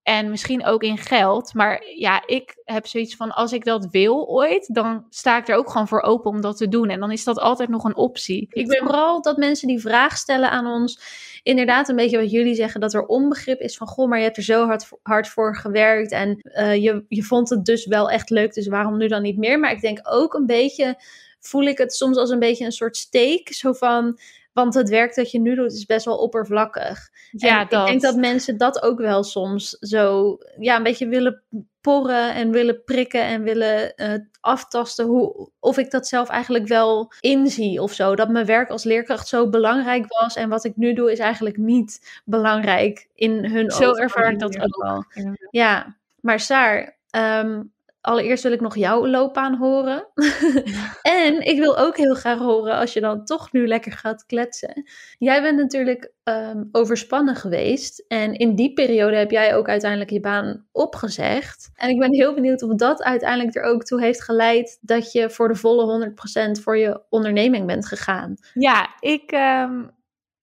[0.07, 1.53] En misschien ook in geld.
[1.53, 5.55] Maar ja, ik heb zoiets van: als ik dat wil ooit, dan sta ik er
[5.55, 6.89] ook gewoon voor open om dat te doen.
[6.89, 8.47] En dan is dat altijd nog een optie.
[8.49, 10.99] Ik ben vooral dat mensen die vraag stellen aan ons.
[11.43, 14.37] Inderdaad, een beetje wat jullie zeggen: dat er onbegrip is van: goh, maar je hebt
[14.37, 16.11] er zo hard, hard voor gewerkt.
[16.11, 18.53] En uh, je, je vond het dus wel echt leuk.
[18.53, 19.59] Dus waarom nu dan niet meer?
[19.59, 21.01] Maar ik denk ook een beetje.
[21.39, 23.53] Voel ik het soms als een beetje een soort steek.
[23.53, 24.19] Zo van
[24.57, 27.09] want het werk dat je nu doet is best wel oppervlakkig.
[27.31, 27.81] Ja, dat.
[27.81, 31.43] ik denk dat mensen dat ook wel soms zo ja, een beetje willen
[31.81, 37.11] porren en willen prikken en willen uh, aftasten hoe, of ik dat zelf eigenlijk wel
[37.19, 38.15] inzie of zo.
[38.15, 41.57] Dat mijn werk als leerkracht zo belangrijk was en wat ik nu doe is eigenlijk
[41.57, 45.05] niet belangrijk in hun Zo ervaar ik dat ook wel.
[45.49, 47.61] Ja, maar Saar, ehm,
[48.07, 50.07] allereerst wil ik nog jouw loopbaan horen.
[51.01, 54.83] en ik wil ook heel graag horen als je dan toch nu lekker gaat kletsen.
[55.17, 58.05] Jij bent natuurlijk ehm, overspannen geweest.
[58.07, 61.69] En in die periode heb jij ook uiteindelijk je baan opgezegd.
[61.75, 65.29] En ik ben heel benieuwd of dat uiteindelijk er ook toe heeft geleid dat je
[65.29, 66.13] voor de volle
[66.57, 68.35] 100% voor je onderneming bent gegaan.
[68.53, 69.83] Ja, ik ehm,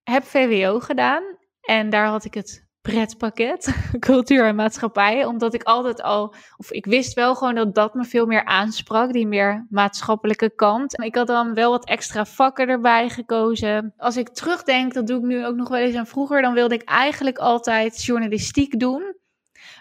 [0.02, 1.22] heb VWO gedaan.
[1.60, 5.24] En daar had ik het pretpakket, cultuur en maatschappij.
[5.24, 9.12] Omdat ik altijd al, of ik wist wel gewoon dat dat me veel meer aansprak,
[9.12, 11.02] die meer maatschappelijke kant.
[11.02, 13.94] Ik had dan wel wat extra vakken erbij gekozen.
[13.96, 16.74] Als ik terugdenk, dat doe ik nu ook nog wel eens aan vroeger, dan wilde
[16.74, 19.16] ik eigenlijk altijd journalistiek doen.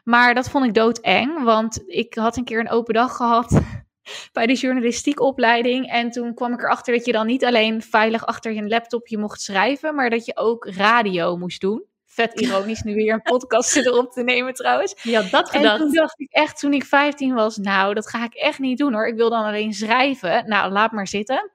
[0.04, 3.62] Maar dat vond ik doodeng, want ik had een keer een open dag gehad
[4.34, 5.90] bij de journalistiekopleiding.
[5.90, 9.42] En toen kwam ik erachter dat je dan niet alleen veilig achter je laptopje mocht
[9.42, 11.92] schrijven, maar dat je ook radio moest doen.
[12.14, 14.96] Vet ironisch nu weer een podcast erop te nemen trouwens.
[15.04, 15.74] Ja, dat gedacht.
[15.74, 18.78] En toen dacht ik echt, toen ik 15 was, nou, dat ga ik echt niet
[18.78, 19.08] doen hoor.
[19.08, 20.48] Ik wil dan alleen schrijven.
[20.48, 21.52] Nou, laat maar zitten.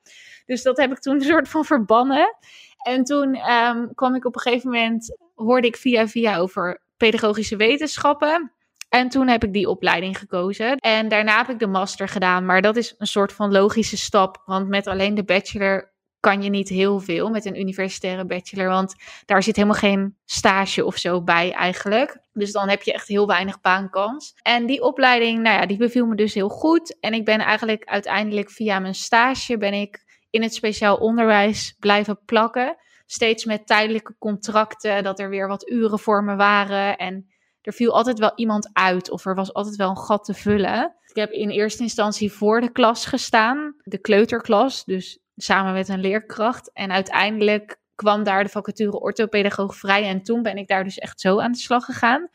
[0.46, 2.36] Dus dat heb ik toen een soort van verbannen.
[2.78, 7.56] En toen ehm, kwam ik op een gegeven moment, hoorde ik via via over pedagogische
[7.56, 8.52] wetenschappen.
[8.88, 10.76] En toen heb ik die opleiding gekozen.
[10.76, 12.44] En daarna heb ik de master gedaan.
[12.44, 14.42] Maar dat is een soort van logische stap.
[14.44, 18.94] Want met alleen de bachelor kan je niet heel veel met een universitaire bachelor, want
[19.24, 22.18] daar zit helemaal geen stage of zo bij eigenlijk.
[22.32, 24.34] Dus dan heb je echt heel weinig baankans.
[24.42, 27.00] En die opleiding, nou ja, die beviel me dus heel goed.
[27.00, 32.20] En ik ben eigenlijk uiteindelijk via mijn stage ben ik in het speciaal onderwijs blijven
[32.24, 32.76] plakken.
[33.06, 36.96] Steeds met tijdelijke contracten, dat er weer wat uren voor me waren.
[36.96, 37.28] En
[37.68, 40.94] er viel altijd wel iemand uit of er was altijd wel een gat te vullen.
[41.06, 44.84] Ik heb in eerste instantie voor de klas gestaan, de kleuterklas.
[44.84, 46.72] Dus samen met een leerkracht.
[46.72, 50.04] En uiteindelijk kwam daar de vacature orthopedagoog vrij.
[50.04, 52.28] En toen ben ik daar dus echt zo aan de slag gegaan.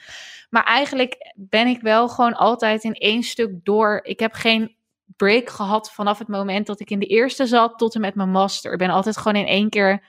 [0.50, 4.00] Maar eigenlijk ben ik wel gewoon altijd in één stuk door.
[4.04, 4.76] Ik heb geen
[5.16, 8.32] break gehad vanaf het moment dat ik in de eerste zat tot en met mijn
[8.32, 8.72] master.
[8.72, 10.04] Ik ben altijd gewoon in één keer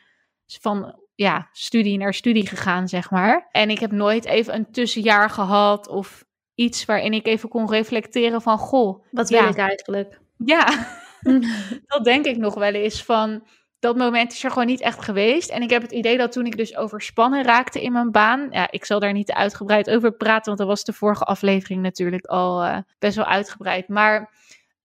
[0.46, 3.48] van ja, studie naar studie gegaan, zeg maar.
[3.50, 8.42] En ik heb nooit even een tussenjaar gehad of iets waarin ik even kon reflecteren
[8.42, 9.04] van, goh.
[9.10, 10.20] Wat wil ik eigenlijk?
[10.36, 10.86] Ja,
[11.86, 13.42] dat denk ik nog wel eens van
[13.84, 15.50] dat moment is er gewoon niet echt geweest.
[15.50, 18.46] En ik heb het idee dat toen ik dus overspannen raakte in mijn baan.
[18.50, 21.82] Ja, ik zal daar niet te uitgebreid over praten, want dat was de vorige aflevering
[21.82, 23.88] natuurlijk al uh, best wel uitgebreid.
[23.88, 24.32] Maar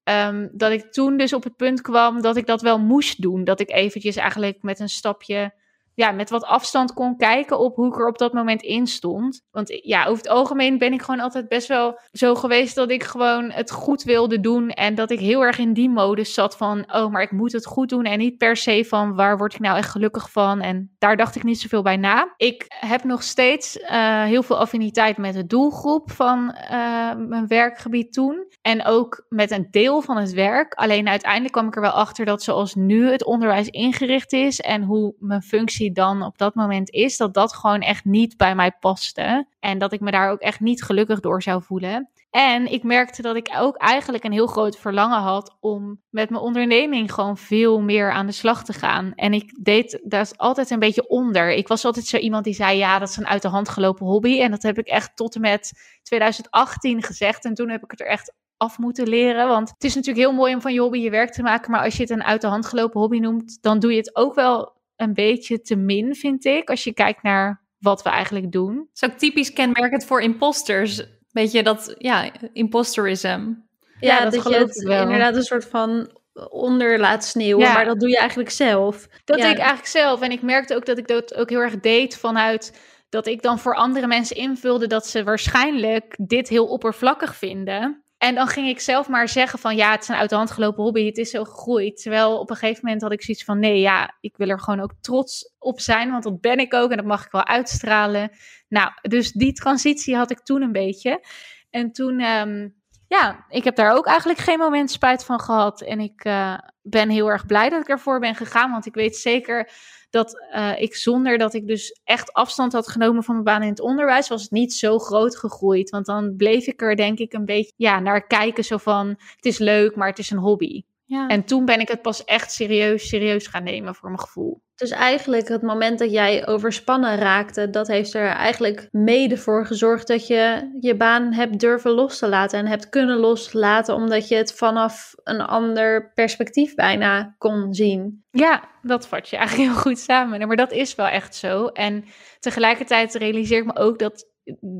[0.03, 3.43] um, dat ik toen dus op het punt kwam dat ik dat wel moest doen.
[3.43, 5.53] Dat ik eventjes eigenlijk met een stapje
[5.99, 9.41] ja, met wat afstand kon kijken op hoe ik er op dat moment in stond.
[9.51, 13.03] Want ja, over het algemeen ben ik gewoon altijd best wel zo geweest dat ik
[13.03, 14.69] gewoon het goed wilde doen.
[14.69, 17.65] En dat ik heel erg in die modus zat van, oh, maar ik moet het
[17.65, 18.03] goed doen.
[18.03, 20.61] En niet per se van, waar word ik nou echt gelukkig van?
[20.61, 22.33] En daar dacht ik niet zoveel bij na.
[22.37, 28.13] Ik heb nog steeds uh, heel veel affiniteit met de doelgroep van uh, mijn werkgebied
[28.13, 28.47] toen.
[28.61, 30.73] En ook met een deel van het werk.
[30.73, 34.83] Alleen uiteindelijk kwam ik er wel achter dat zoals nu het onderwijs ingericht is en
[34.83, 38.71] hoe mijn functie dan op dat moment is, dat dat gewoon echt niet bij mij
[38.71, 39.47] paste.
[39.59, 42.09] En dat ik me daar ook echt niet gelukkig door zou voelen.
[42.29, 46.41] En ik merkte dat ik ook eigenlijk een heel groot verlangen had om met mijn
[46.41, 49.13] onderneming gewoon veel meer aan de slag te gaan.
[49.15, 51.51] En ik deed dat altijd een beetje onder.
[51.51, 54.05] Ik was altijd zo iemand die zei: ja, dat is een uit de hand gelopen
[54.05, 54.41] hobby.
[54.41, 55.71] En dat heb ik echt tot en met
[56.03, 57.45] 2018 gezegd.
[57.45, 59.47] En toen heb ik het er echt af moeten leren.
[59.47, 61.71] Want het is natuurlijk heel mooi om van je hobby je werk te maken.
[61.71, 64.15] Maar als je het een uit de hand gelopen hobby noemt, dan doe je het
[64.15, 66.69] ook wel een beetje te min, vind ik.
[66.69, 68.75] Als je kijkt naar wat we eigenlijk doen.
[68.77, 71.03] Het is ook typisch kenmerkend voor imposters.
[71.31, 73.53] Weet je dat, ja, imposterism.
[73.99, 75.01] Ja, dat, geloof ik wel.
[75.01, 76.17] inderdaad een soort van
[76.49, 79.07] onder laat sneeuwen, maar dat doe je eigenlijk zelf.
[79.25, 79.43] Dat ja.
[79.43, 80.21] deed ik eigenlijk zelf.
[80.21, 82.79] En ik merkte ook dat ik dat ook heel erg deed vanuit
[83.09, 88.03] dat ik dan voor andere mensen invulde dat ze waarschijnlijk dit heel oppervlakkig vinden.
[88.19, 90.51] En dan ging ik zelf maar zeggen van ja, het is een uit de hand
[90.51, 92.01] gelopen hobby, het is zo gegroeid.
[92.01, 94.79] Terwijl op een gegeven moment had ik zoiets van nee, ja, ik wil er gewoon
[94.79, 98.31] ook trots op zijn, want dat ben ik ook en dat mag ik wel uitstralen.
[98.67, 101.25] Nou, dus die transitie had ik toen een beetje.
[101.69, 102.75] En toen, um,
[103.07, 105.81] ja, ik heb daar ook eigenlijk geen moment spijt van gehad.
[105.81, 109.17] En ik uh, ben heel erg blij dat ik ervoor ben gegaan, want ik weet
[109.17, 109.71] zeker
[110.09, 113.69] dat uh, ik zonder dat ik dus echt afstand had genomen van mijn baan in
[113.69, 115.89] het onderwijs, was het niet zo groot gegroeid.
[115.89, 119.45] Want dan bleef ik er denk ik een beetje ja, naar kijken, zo van het
[119.45, 120.83] is leuk, maar het is een hobby.
[121.05, 121.27] Ja.
[121.27, 124.61] En toen ben ik het pas echt serieus, serieus gaan nemen voor mijn gevoel.
[124.79, 130.07] Dus eigenlijk het moment dat jij overspannen raakte, dat heeft er eigenlijk mede voor gezorgd
[130.07, 134.35] dat je je baan hebt durven los te laten en hebt kunnen loslaten, omdat je
[134.35, 138.23] het vanaf een ander perspectief bijna kon zien.
[138.31, 140.47] Ja, dat vat je eigenlijk heel goed samen.
[140.47, 141.65] Maar dat is wel echt zo.
[141.67, 142.05] En
[142.39, 144.27] tegelijkertijd realiseer ik me ook dat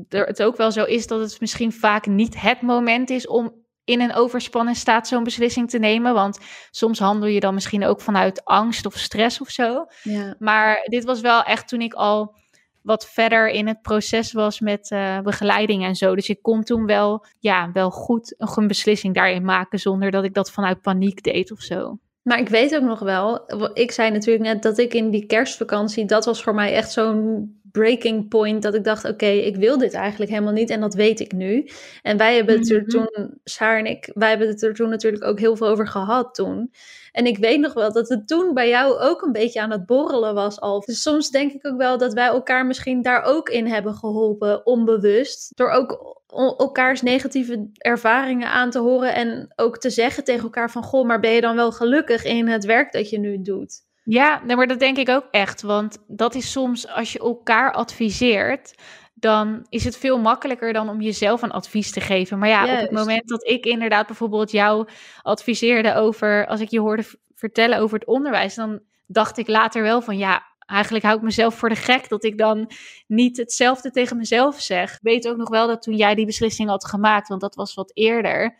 [0.08, 3.59] het ook wel zo is dat het misschien vaak niet het moment is om
[3.90, 6.14] in een overspannen staat zo'n beslissing te nemen.
[6.14, 6.38] Want
[6.70, 9.86] soms handel je dan misschien ook vanuit angst of stress of zo.
[10.02, 10.34] Ja.
[10.38, 12.34] Maar dit was wel echt toen ik al
[12.82, 16.14] wat verder in het proces was met uh, begeleiding en zo.
[16.14, 20.34] Dus ik kon toen wel, ja, wel goed een beslissing daarin maken zonder dat ik
[20.34, 21.98] dat vanuit paniek deed of zo.
[22.22, 26.04] Maar ik weet ook nog wel, ik zei natuurlijk net dat ik in die kerstvakantie,
[26.04, 29.92] dat was voor mij echt zo'n breaking point dat ik dacht, oké, ik wil dit
[29.92, 31.68] eigenlijk helemaal niet en dat weet ik nu.
[32.02, 32.88] En wij hebben het er mhm.
[32.88, 36.34] toen, Saar en ik, wij hebben het er toen natuurlijk ook heel veel over gehad
[36.34, 36.70] toen.
[37.12, 39.86] En ik weet nog wel dat het toen bij jou ook een beetje aan het
[39.86, 40.80] borrelen was al.
[40.80, 44.66] Dus soms denk ik ook wel dat wij elkaar misschien daar ook in hebben geholpen,
[44.66, 45.56] onbewust.
[45.56, 46.18] Door ook
[46.56, 51.20] elkaars negatieve ervaringen aan te horen en ook te zeggen tegen elkaar van, goh, maar
[51.20, 53.88] ben je dan wel gelukkig in het werk dat je nu doet?
[54.10, 55.62] Ja, maar dat denk ik ook echt.
[55.62, 58.74] Want dat is soms als je elkaar adviseert,
[59.14, 62.38] dan is het veel makkelijker dan om jezelf een advies te geven.
[62.38, 64.88] Maar ja, op het moment dat ik inderdaad bijvoorbeeld jou
[65.22, 67.04] adviseerde over, als ik je hoorde
[67.34, 71.54] vertellen over het onderwijs, dan dacht ik later wel van ja, eigenlijk hou ik mezelf
[71.54, 72.70] voor de gek dat ik dan
[73.06, 74.92] niet hetzelfde tegen mezelf zeg.
[74.92, 77.74] Ik weet ook nog wel dat toen jij die beslissing had gemaakt, want dat was
[77.74, 78.56] wat eerder,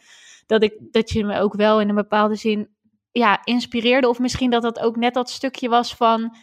[0.47, 2.69] dat, ik, dat je me ook wel in een bepaalde zin
[3.13, 4.09] ja, inspireerde.
[4.09, 6.37] Of misschien dat dat ook net dat stukje was van.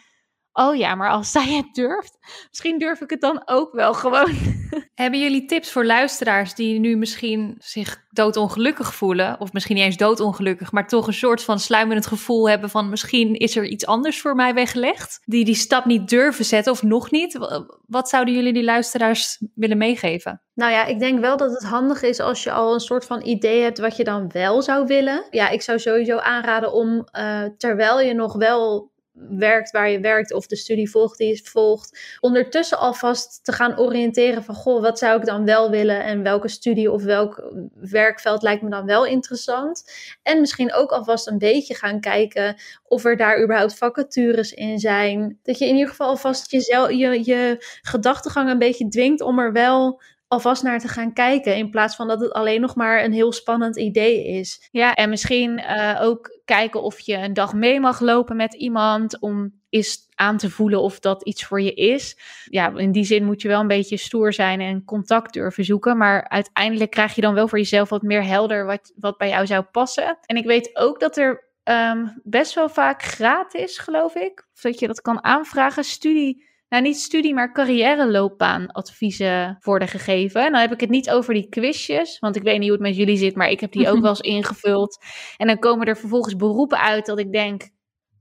[0.59, 2.17] Oh ja, maar als zij het durft,
[2.49, 4.31] misschien durf ik het dan ook wel gewoon.
[4.95, 9.39] Hebben jullie tips voor luisteraars die nu misschien zich doodongelukkig voelen?
[9.39, 13.33] Of misschien niet eens doodongelukkig, maar toch een soort van sluimerend gevoel hebben van misschien
[13.33, 15.19] is er iets anders voor mij weggelegd?
[15.25, 17.37] Die die stap niet durven zetten of nog niet?
[17.85, 20.41] Wat zouden jullie die luisteraars willen meegeven?
[20.53, 23.25] Nou ja, ik denk wel dat het handig is als je al een soort van
[23.25, 25.25] idee hebt wat je dan wel zou willen.
[25.29, 28.91] Ja, ik zou sowieso aanraden om uh, terwijl je nog wel
[29.29, 33.79] werkt waar je werkt of de studie volgt die je volgt, ondertussen alvast te gaan
[33.79, 38.41] oriënteren van goh, wat zou ik dan wel willen en welke studie of welk werkveld
[38.41, 39.91] lijkt me dan wel interessant.
[40.23, 45.39] En misschien ook alvast een beetje gaan kijken of er daar überhaupt vacatures in zijn.
[45.43, 49.53] Dat je in ieder geval alvast jezelf, je, je gedachtegang een beetje dwingt om er
[49.53, 51.55] wel alvast naar te gaan kijken.
[51.55, 54.67] In plaats van dat het alleen nog maar een heel spannend idee is.
[54.71, 59.19] Ja, en misschien uh, ook kijken of je een dag mee mag lopen met iemand.
[59.19, 62.17] Om eens aan te voelen of dat iets voor je is.
[62.49, 65.97] Ja, in die zin moet je wel een beetje stoer zijn en contact durven zoeken.
[65.97, 69.45] Maar uiteindelijk krijg je dan wel voor jezelf wat meer helder wat, wat bij jou
[69.45, 70.17] zou passen.
[70.25, 74.47] En ik weet ook dat er ehm, best wel vaak gratis, geloof ik.
[74.53, 75.83] Of dat je dat kan aanvragen.
[75.83, 80.45] Studie, nou niet studie, maar carrière-loopbaanadviezen worden gegeven.
[80.45, 82.87] En dan heb ik het niet over die quizjes, want ik weet niet hoe het
[82.87, 85.03] met jullie zit, maar ik heb die ook wel eens ingevuld.
[85.37, 87.69] En dan komen er vervolgens beroepen uit dat ik denk,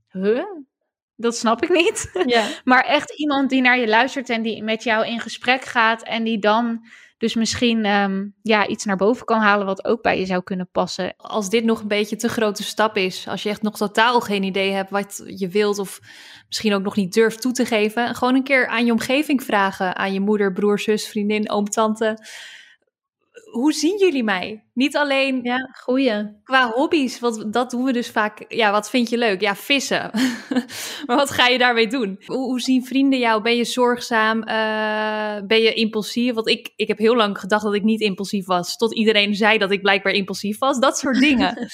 [0.09, 0.43] huh?
[1.15, 2.11] Dat snap ik niet.
[2.25, 2.47] Ja.
[2.63, 6.23] Maar echt iemand die naar je luistert en die met jou in gesprek gaat en
[6.23, 6.85] die dan
[7.17, 10.69] dus misschien ehm, ja, iets naar boven kan halen wat ook bij je zou kunnen
[10.71, 11.13] passen.
[11.17, 14.43] Als dit nog een beetje te grote stap is, als je echt nog totaal geen
[14.43, 15.99] idee hebt wat je wilt of
[16.47, 19.95] misschien ook nog niet durft toe te geven, gewoon een keer aan je omgeving vragen,
[19.95, 22.17] aan je moeder, broer, zus, vriendin, oom, tante.
[23.57, 24.61] Hoe zien jullie mij?
[24.73, 26.39] Niet alleen Ja, goeie.
[26.43, 28.45] qua hobby's, want dat doen we dus vaak.
[28.47, 29.41] Ja, wat vind je leuk?
[29.41, 30.11] Ja, vissen.
[31.05, 32.21] maar wat ga je daarmee doen?
[32.25, 33.41] Hoe, hoe zien vrienden jou?
[33.41, 34.43] Ben je zorgzaam?
[34.43, 36.33] Eh, ben je impulsief?
[36.33, 38.77] Want ik, ik heb heel lang gedacht dat ik niet impulsief was.
[38.77, 40.79] Tot iedereen zei dat ik blijkbaar impulsief was.
[40.79, 41.57] Dat soort dingen.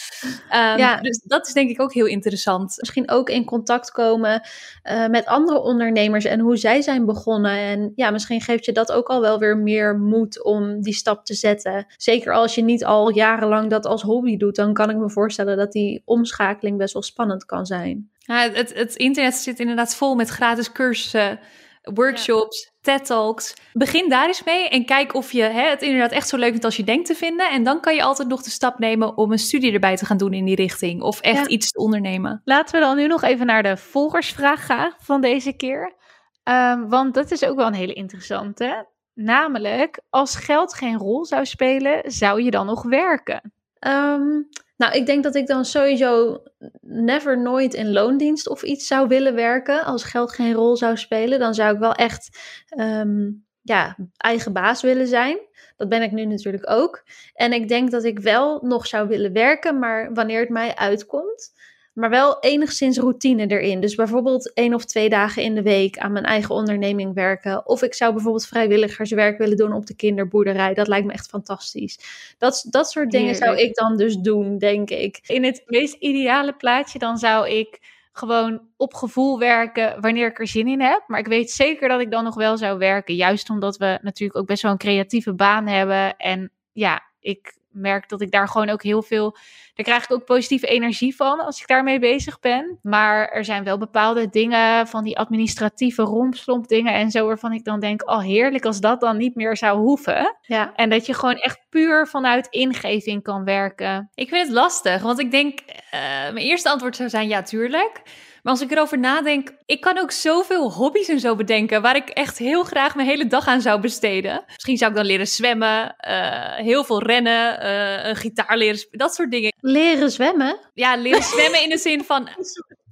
[0.50, 1.02] Ehm, Ja.
[1.02, 2.76] Dus dat is denk ik ook heel interessant.
[2.78, 4.42] Misschien ook in contact komen
[4.82, 7.58] eh, met andere ondernemers en hoe zij zijn begonnen.
[7.58, 11.26] En ja, misschien geeft je dat ook al wel weer meer moed om die stap
[11.26, 11.72] te zetten.
[11.98, 15.58] Zeker als je niet al jarenlang dat als hobby doet, dan kan ik me voorstellen
[15.58, 18.10] dat die omschakeling best wel spannend kan zijn.
[18.20, 21.40] Ja, het, het internet zit inderdaad vol met gratis cursussen,
[21.82, 23.54] workshops, TED-talks.
[23.74, 26.66] Begin daar eens mee en kijk of je hè, het inderdaad echt zo leuk vindt
[26.66, 27.50] als je denkt te vinden.
[27.50, 30.18] En dan kan je altijd nog de stap nemen om een studie erbij te gaan
[30.18, 31.02] doen in die richting.
[31.02, 31.48] Of echt Ja.
[31.48, 32.42] iets te ondernemen.
[32.46, 35.96] Laten we dan nu nog even naar de volgersvraag gaan van deze keer.
[36.44, 38.88] Ehm, want dat is ook wel een hele interessante.
[39.14, 43.54] Namelijk, als geld geen rol zou spelen, zou je dan nog werken?
[43.80, 44.42] Ehm,
[44.78, 46.44] nou, ik denk dat ik dan sowieso
[46.82, 49.84] never nooit in loondienst of iets zou willen werken.
[49.84, 54.82] Als geld geen rol zou spelen, dan zou ik wel echt ehm, ja, eigen baas
[54.82, 55.38] willen zijn.
[55.78, 57.04] Dat ben ik nu natuurlijk ook.
[57.34, 61.54] En ik denk dat ik wel nog zou willen werken, maar wanneer het mij uitkomt.
[61.94, 63.82] Maar wel enigszins routine erin.
[63.82, 67.68] Dus bijvoorbeeld één of twee dagen in de week aan mijn eigen onderneming werken.
[67.68, 70.74] Of ik zou bijvoorbeeld vrijwilligerswerk willen doen op de kinderboerderij.
[70.74, 72.00] Dat lijkt me echt fantastisch.
[72.38, 75.20] Dat, dat soort dingen zou ik dan dus doen, denk ik.
[75.26, 77.80] In het meest ideale plaatje, dan zou ik
[78.12, 81.04] gewoon op gevoel werken wanneer ik er zin in heb.
[81.08, 83.16] Maar ik weet zeker dat ik dan nog wel zou werken.
[83.16, 86.18] Juist omdat we natuurlijk ook best wel een creatieve baan hebben.
[86.18, 89.36] En ja, ik merk dat ik daar gewoon ook heel veel.
[89.76, 92.80] Daar krijg ik ook positieve energie van als ik daarmee bezig ben.
[92.82, 97.64] Maar er zijn wel bepaalde dingen van die administratieve rompslomp dingen en zo waarvan ik
[97.64, 100.38] dan denk, oh heerlijk als dat dan niet meer zou hoeven.
[100.42, 104.10] Ja, En dat je gewoon echt puur vanuit ingeving kan werken.
[104.14, 108.02] Ik vind het lastig, want ik denk, eh, mijn eerste antwoord zou zijn ja, tuurlijk.
[108.44, 112.10] Maar als ik erover nadenk, ik kan ook zoveel hobby's en zo bedenken waar ik
[112.10, 114.44] echt heel graag mijn hele dag aan zou besteden.
[114.48, 119.14] Misschien zou ik dan leren zwemmen, eh, heel veel rennen, eh, een gitaar leren, dat
[119.14, 119.54] soort dingen.
[119.60, 120.58] leren zwemmen.
[120.74, 122.30] Ja, leren zwemmen in de zin van,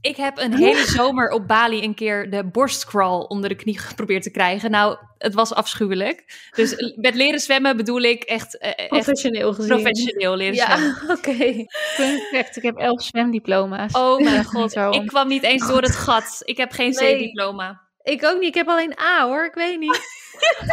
[0.02, 4.24] ik heb een hele zomer op Bali een keer de borstcrawl onder de knie geprobeerd
[4.24, 4.72] te krijgen.
[4.72, 6.48] Nou, het was afschuwelijk.
[6.56, 9.70] Dus met leren zwemmen bedoel ik echt, eh, echt Professioneel gezien.
[9.70, 10.98] professioneel leren zwemmen.
[11.08, 11.66] Ja, oké.
[11.98, 13.94] Perfect, ik heb elf zwemdiploma's.
[13.94, 16.42] Oh mijn god, ik kwam niet eens door het gat.
[16.44, 17.16] Ik heb geen Nee.
[17.16, 17.82] C-diploma.
[18.04, 18.48] Ik ook niet.
[18.48, 19.46] Ik heb alleen A hoor.
[19.46, 20.00] Ik weet niet.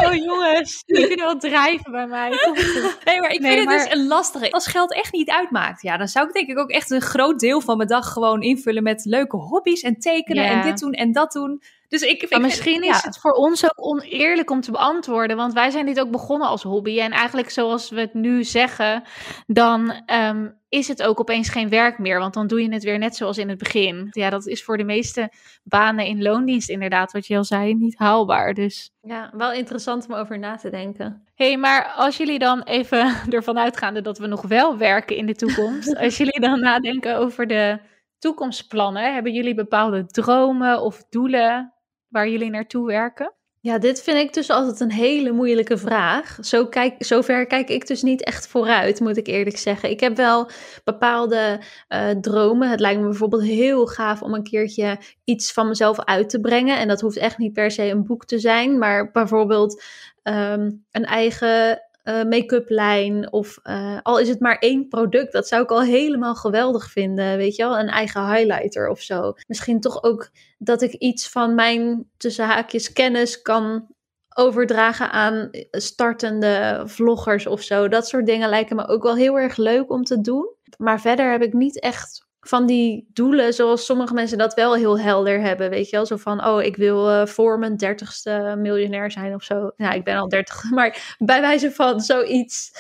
[0.05, 2.31] Oh jongens, die kunnen wel drijven bij mij.
[3.05, 4.51] Nee, maar ik Nee, vind het dus een lastige.
[4.51, 7.41] Als geld echt niet uitmaakt, ja, dan zou ik denk ik ook echt een groot
[7.41, 10.51] deel van mijn dag gewoon invullen met leuke hobby's en tekenen Ja.
[10.51, 11.63] en dit doen en dat doen.
[11.89, 12.95] Dus ik, ik Maar vind- misschien ja.
[12.95, 15.37] is het voor ons ook oneerlijk om te beantwoorden.
[15.37, 17.01] Want wij zijn dit ook begonnen als hobby.
[17.01, 19.03] En eigenlijk zoals we het nu zeggen,
[19.47, 22.19] dan ehm, is het ook opeens geen werk meer.
[22.19, 24.07] Want dan doe je het weer net zoals in het begin.
[24.11, 25.33] Ja, dat is voor de meeste
[25.65, 28.55] banen in loondienst inderdaad, wat je al zei, niet haalbaar.
[28.55, 31.23] Dus Ja, wel interessant om over na te denken.
[31.35, 35.27] Hé, hey, maar als jullie dan even ervan uitgaande dat we nog wel werken in
[35.27, 37.79] de toekomst, als jullie dan nadenken over de
[38.19, 41.73] toekomstplannen, hebben jullie bepaalde dromen of doelen
[42.09, 43.33] waar jullie naartoe werken?
[43.61, 46.39] Ja, dit vind ik dus altijd een hele moeilijke vraag.
[46.41, 49.91] Zo kijk, zover kijk ik dus niet echt vooruit, moet ik eerlijk zeggen.
[49.91, 50.51] Ik heb wel
[50.85, 52.71] bepaalde eh, dromen.
[52.71, 56.79] Het lijkt me bijvoorbeeld heel gaaf om een keertje iets van mezelf uit te brengen.
[56.79, 59.83] En dat hoeft echt niet per se een boek te zijn, maar bijvoorbeeld
[60.23, 63.33] ehm, een eigen eh, make-up lijn.
[63.33, 67.37] Of eh, al is het maar één product, dat zou ik al helemaal geweldig vinden.
[67.37, 69.35] Weet je wel, een eigen highlighter of zo.
[69.47, 73.87] Misschien toch ook dat ik iets van mijn tussen haakjes kennis kan
[74.35, 77.89] overdragen aan startende vloggers of zo.
[77.89, 80.49] Dat soort dingen lijken me ook wel heel erg leuk om te doen.
[80.79, 84.99] Maar verder heb ik niet echt van die doelen zoals sommige mensen dat wel heel
[84.99, 85.71] helder hebben.
[85.71, 89.43] Weet je wel, zo van, oh, ik wil eh, voor mijn dertigste miljonair zijn of
[89.43, 89.71] zo.
[89.77, 92.71] Nou, ik ben al dertig, maar bij wijze van zoiets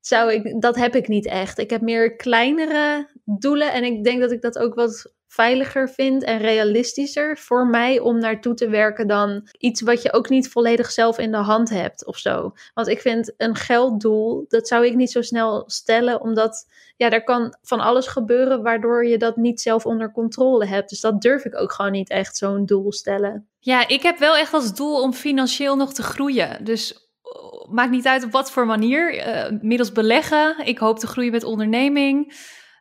[0.00, 1.58] zou ik, dat heb ik niet echt.
[1.58, 6.24] Ik heb meer kleinere doelen en ik denk dat ik dat ook wat veiliger vind
[6.24, 10.90] en realistischer voor mij om naartoe te werken dan iets wat je ook niet volledig
[10.90, 12.52] zelf in de hand hebt of zo.
[12.74, 16.66] Want ik vind een gelddoel, dat zou ik niet zo snel stellen, omdat
[16.96, 20.88] ja, er kan van alles gebeuren waardoor je dat niet zelf onder controle hebt.
[20.88, 23.48] Dus dat durf ik ook gewoon niet echt zo'n doel stellen.
[23.58, 26.64] Ja, ik heb wel echt als doel om financieel nog te groeien.
[26.64, 29.14] Dus uh, maakt niet uit op wat voor manier.
[29.14, 30.66] Uh, middels beleggen.
[30.66, 32.32] Ik hoop te groeien met onderneming.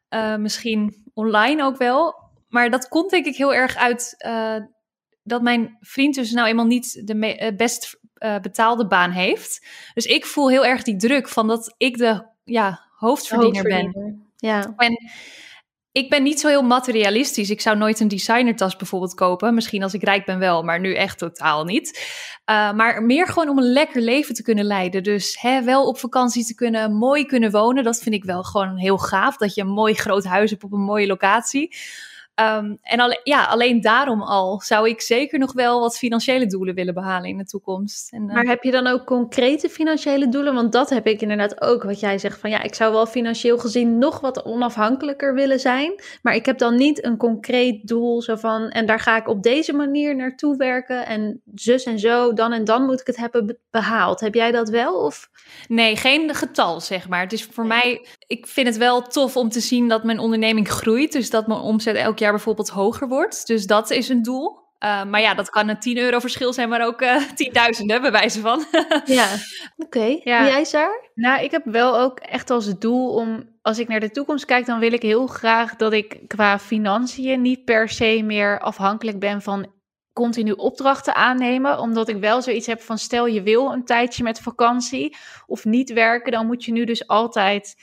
[0.10, 4.56] Uh, misschien online ook wel maar dat komt denk ik heel erg uit uh,
[5.24, 9.66] dat mijn vriend dus nou eenmaal niet de uh, best uh, betaalde baan heeft.
[9.94, 13.92] Dus ik voel heel erg die druk van dat ik de ja, hoofdverdiener, hoofdverdiener.
[13.92, 14.32] ben.
[14.36, 14.74] Ja.
[14.78, 14.98] En
[15.92, 17.50] ik ben niet zo heel materialistisch.
[17.50, 19.54] Ik zou nooit een designertas bijvoorbeeld kopen.
[19.54, 21.88] Misschien als ik rijk ben wel, maar nu echt totaal niet.
[22.50, 25.04] Uh, maar meer gewoon om een lekker leven te kunnen leiden.
[25.04, 27.84] Dus hè, wel op vakantie te kunnen, mooi kunnen wonen.
[27.84, 29.38] Dat vind ik wel gewoon heel gaaf.
[29.38, 31.76] Dat je een mooi groot huis hebt op een mooie locatie.
[32.42, 36.76] Um, en alleen, ja, alleen daarom al zou ik zeker nog wel wat financiële doelen
[36.76, 38.12] willen behalen in de toekomst.
[38.12, 38.34] En, uh...
[38.34, 40.54] Maar heb je dan ook concrete financiële doelen?
[40.54, 41.84] Want dat heb ik inderdaad ook.
[41.84, 45.94] Wat jij zegt van ja, ik zou wel financieel gezien nog wat onafhankelijker willen zijn.
[46.22, 49.44] Maar ik heb dan niet een concreet doel zo van en daar ga ik op
[49.44, 51.06] deze manier naartoe werken.
[51.06, 54.20] En zus en zo, dan en dan moet ik het hebben behaald.
[54.20, 54.94] Heb jij dat wel?
[54.94, 55.30] Of?
[55.68, 57.22] Nee, geen getal zeg maar.
[57.22, 60.70] Het is voor mij, ik vind het wel tof om te zien dat mijn onderneming
[60.70, 61.12] groeit.
[61.12, 63.48] Dus dat mijn omzet elk jaar bijvoorbeeld hoger wordt.
[63.48, 64.68] Dus dat is een doel.
[64.84, 68.12] Uh, maar ja, dat kan een 10 euro verschil zijn, maar ook uh, tienduizenden bij
[68.12, 68.66] wijze van.
[69.06, 69.28] ja,
[69.78, 69.98] oké.
[69.98, 70.22] Okay.
[70.24, 70.46] Ja.
[70.46, 71.10] Jij, Saar?
[71.14, 74.66] Nou, ik heb wel ook echt als doel om, als ik naar de toekomst kijk,
[74.66, 79.42] dan wil ik heel graag dat ik qua financiën niet per se meer afhankelijk ben
[79.42, 79.72] van
[80.14, 81.80] continu opdrachten aannemen.
[81.80, 85.16] Omdat ik wel zoiets heb van, stel je wil een tijdje met vakantie
[85.48, 87.76] of niet werken, dan moet je nu dus altijd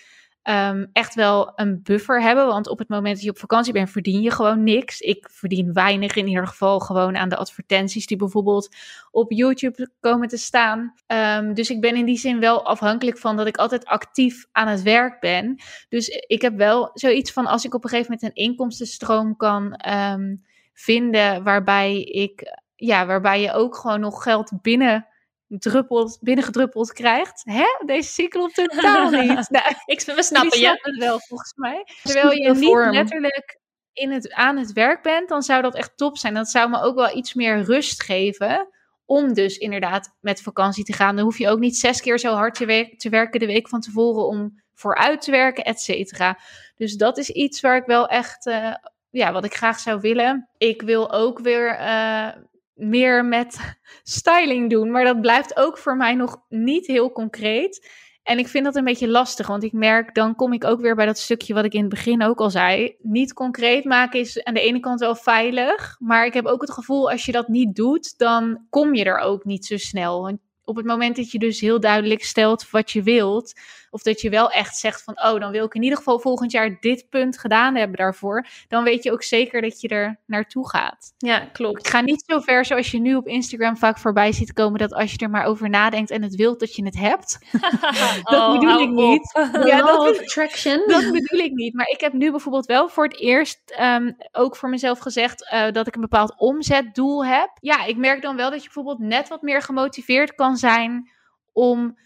[0.48, 2.46] um, echt wel een buffer hebben.
[2.46, 5.00] Want op het moment dat je op vakantie bent, verdien je gewoon niks.
[5.00, 8.74] Ik verdien weinig in ieder geval gewoon aan de advertenties die bijvoorbeeld
[9.10, 10.94] op YouTube komen te staan.
[11.06, 14.68] Um, dus ik ben in die zin wel afhankelijk van dat ik altijd actief aan
[14.68, 15.60] het werk ben.
[15.88, 19.80] Dus ik heb wel zoiets van als ik op een gegeven moment een inkomstenstroom kan
[19.88, 25.06] um, vinden waarbij ik ja, waarbij je ook gewoon nog geld binnen
[25.48, 27.42] druppelt, binnengedruppeld krijgt.
[27.44, 27.64] Hè?
[27.86, 29.50] Deze cykel totaal niet.
[29.50, 30.78] nou, ik, we snappen je.
[30.80, 31.86] het wel, volgens mij.
[32.02, 33.60] Terwijl je niet letterlijk
[33.92, 36.34] in het, aan het werk bent, dan zou dat echt top zijn.
[36.34, 38.68] Dat zou me ook wel iets meer rust geven.
[39.04, 41.16] Om dus inderdaad met vakantie te gaan.
[41.16, 43.68] Dan hoef je ook niet zes keer zo hard te, we te werken de week
[43.68, 46.38] van tevoren om vooruit te werken, et cetera.
[46.76, 48.74] Dus dat is iets waar ik wel echt, uh,
[49.10, 50.48] ja, wat ik graag zou willen.
[50.58, 52.28] Ik wil ook weer uh,
[52.76, 54.90] meer met styling doen.
[54.90, 58.04] Maar dat blijft ook voor mij nog niet heel concreet.
[58.22, 60.94] En ik vind dat een beetje lastig, want ik merk, dan kom ik ook weer
[60.94, 62.96] bij dat stukje wat ik in het begin ook al zei.
[62.98, 66.70] Niet concreet maken is aan de ene kant wel veilig, maar ik heb ook het
[66.70, 70.22] gevoel, als je dat niet doet, dan kom je er ook niet zo snel.
[70.22, 73.60] Want op het moment dat je dus heel duidelijk stelt wat je wilt,
[73.90, 76.50] of dat je wel echt zegt van, oh, dan wil ik in ieder geval volgend
[76.50, 78.46] jaar dit punt gedaan hebben daarvoor.
[78.68, 81.14] Dan weet je ook zeker dat je er naartoe gaat.
[81.18, 81.78] Ja, klopt.
[81.78, 84.92] Ik ga niet zo ver zoals je nu op Instagram vaak voorbij ziet komen, dat
[84.92, 87.38] als je er maar over nadenkt en het wilt, dat je het hebt.
[88.22, 89.32] dat oh, bedoel ik niet.
[89.64, 90.82] ja, dat, attraction.
[90.86, 91.74] dat bedoel ik niet.
[91.74, 95.70] Maar ik heb nu bijvoorbeeld wel voor het eerst um, ook voor mezelf gezegd uh,
[95.72, 97.50] dat ik een bepaald omzetdoel heb.
[97.60, 101.10] Ja, ik merk dan wel dat je bijvoorbeeld net wat meer gemotiveerd kan zijn
[101.52, 101.98] om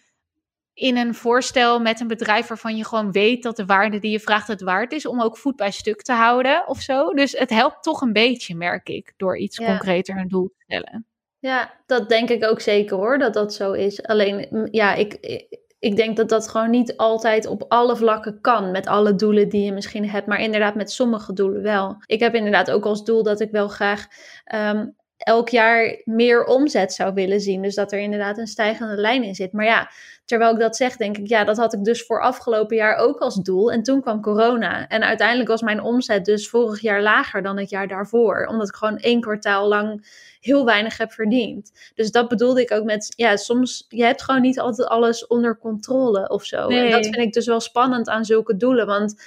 [0.74, 4.20] in een voorstel met een bedrijf waarvan je gewoon weet dat de waarde die je
[4.20, 7.14] vraagt het waard is, om ook voet bij stuk te houden of zo.
[7.14, 9.66] Dus het helpt toch een beetje, merk ik, door iets ja.
[9.66, 11.04] concreter een doel te stellen.
[11.38, 14.02] Ja, dat denk ik ook zeker hoor, dat dat zo is.
[14.02, 15.18] Alleen, ja, ik,
[15.78, 18.70] ik denk dat dat gewoon niet altijd op alle vlakken kan.
[18.70, 20.26] Met alle doelen die je misschien hebt.
[20.26, 21.96] Maar inderdaad, met sommige doelen wel.
[22.06, 24.06] Ik heb inderdaad ook als doel dat ik wel graag
[24.54, 27.62] um, elk jaar meer omzet zou willen zien.
[27.62, 29.52] Dus dat er inderdaad een stijgende lijn in zit.
[29.52, 29.90] Maar ja,
[30.24, 33.18] terwijl ik dat zeg, denk ik, ja, dat had ik dus voor afgelopen jaar ook
[33.18, 33.72] als doel.
[33.72, 34.88] En toen kwam corona.
[34.88, 38.46] En uiteindelijk was mijn omzet dus vorig jaar lager dan het jaar daarvoor.
[38.46, 40.06] Omdat ik gewoon één kwartaal lang
[40.40, 41.72] heel weinig heb verdiend.
[41.94, 45.58] Dus dat bedoelde ik ook met, ja, soms, je hebt gewoon niet altijd alles onder
[45.58, 46.68] controle of zo.
[46.68, 46.84] Nee.
[46.84, 48.86] En dat vind ik dus wel spannend aan zulke doelen.
[48.86, 49.22] Want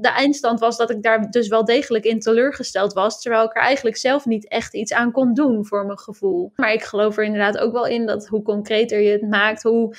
[0.00, 3.22] de eindstand was dat ik daar dus wel degelijk in teleurgesteld was.
[3.22, 6.52] Terwijl ik er eigenlijk zelf niet echt iets aan kon doen voor mijn gevoel.
[6.56, 9.94] Maar ik geloof er inderdaad ook wel in dat hoe concreter je het maakt, hoe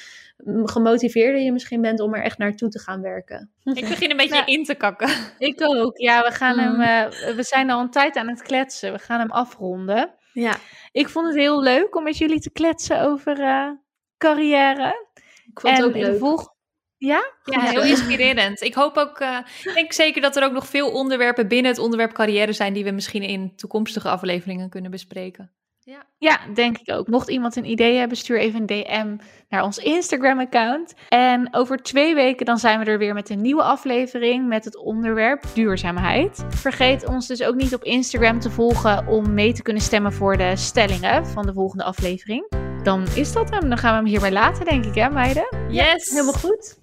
[0.63, 3.51] gemotiveerder je misschien bent om er echt naartoe te gaan werken.
[3.63, 5.09] Ik begin een beetje nou, in te kakken.
[5.37, 5.97] Ik ook.
[5.97, 6.81] Ja, we gaan hem.
[6.81, 8.91] Uh, we zijn al een tijd aan het kletsen.
[8.91, 10.13] We gaan hem afronden.
[10.33, 10.55] Ja.
[10.91, 13.71] Ik vond het heel leuk om met jullie te kletsen over uh,
[14.17, 15.07] carrière.
[15.51, 16.19] Ik vond het ook leuk.
[16.19, 16.53] Volg,
[16.97, 17.33] Ja?
[17.43, 18.61] Ja, heel inspirerend.
[18.61, 21.81] Ik hoop ook, uh, ik denk zeker dat er ook nog veel onderwerpen binnen het
[21.81, 25.51] onderwerp carrière zijn die we misschien in toekomstige afleveringen kunnen bespreken.
[25.89, 26.05] Ja.
[26.17, 27.07] ja, denk ik ook.
[27.07, 29.15] Mocht iemand een idee hebben, stuur even een DM
[29.49, 30.93] naar ons Instagram-account.
[31.07, 34.77] En over twee weken dan zijn we er weer met een nieuwe aflevering met het
[34.77, 36.45] onderwerp duurzaamheid.
[36.49, 40.37] Vergeet ons dus ook niet op Instagram te volgen om mee te kunnen stemmen voor
[40.37, 42.51] de stellingen van de volgende aflevering.
[42.83, 43.69] Dan is dat hem.
[43.69, 45.47] Dan gaan we hem hierbij laten, denk ik, hè meiden?
[45.69, 46.09] Yes!
[46.09, 46.77] helemaal goed.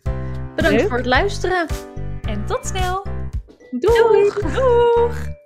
[0.54, 1.66] Bedankt voor het luisteren.
[2.22, 3.06] En tot snel.
[3.70, 4.34] Doeg!
[4.34, 5.44] Doeg!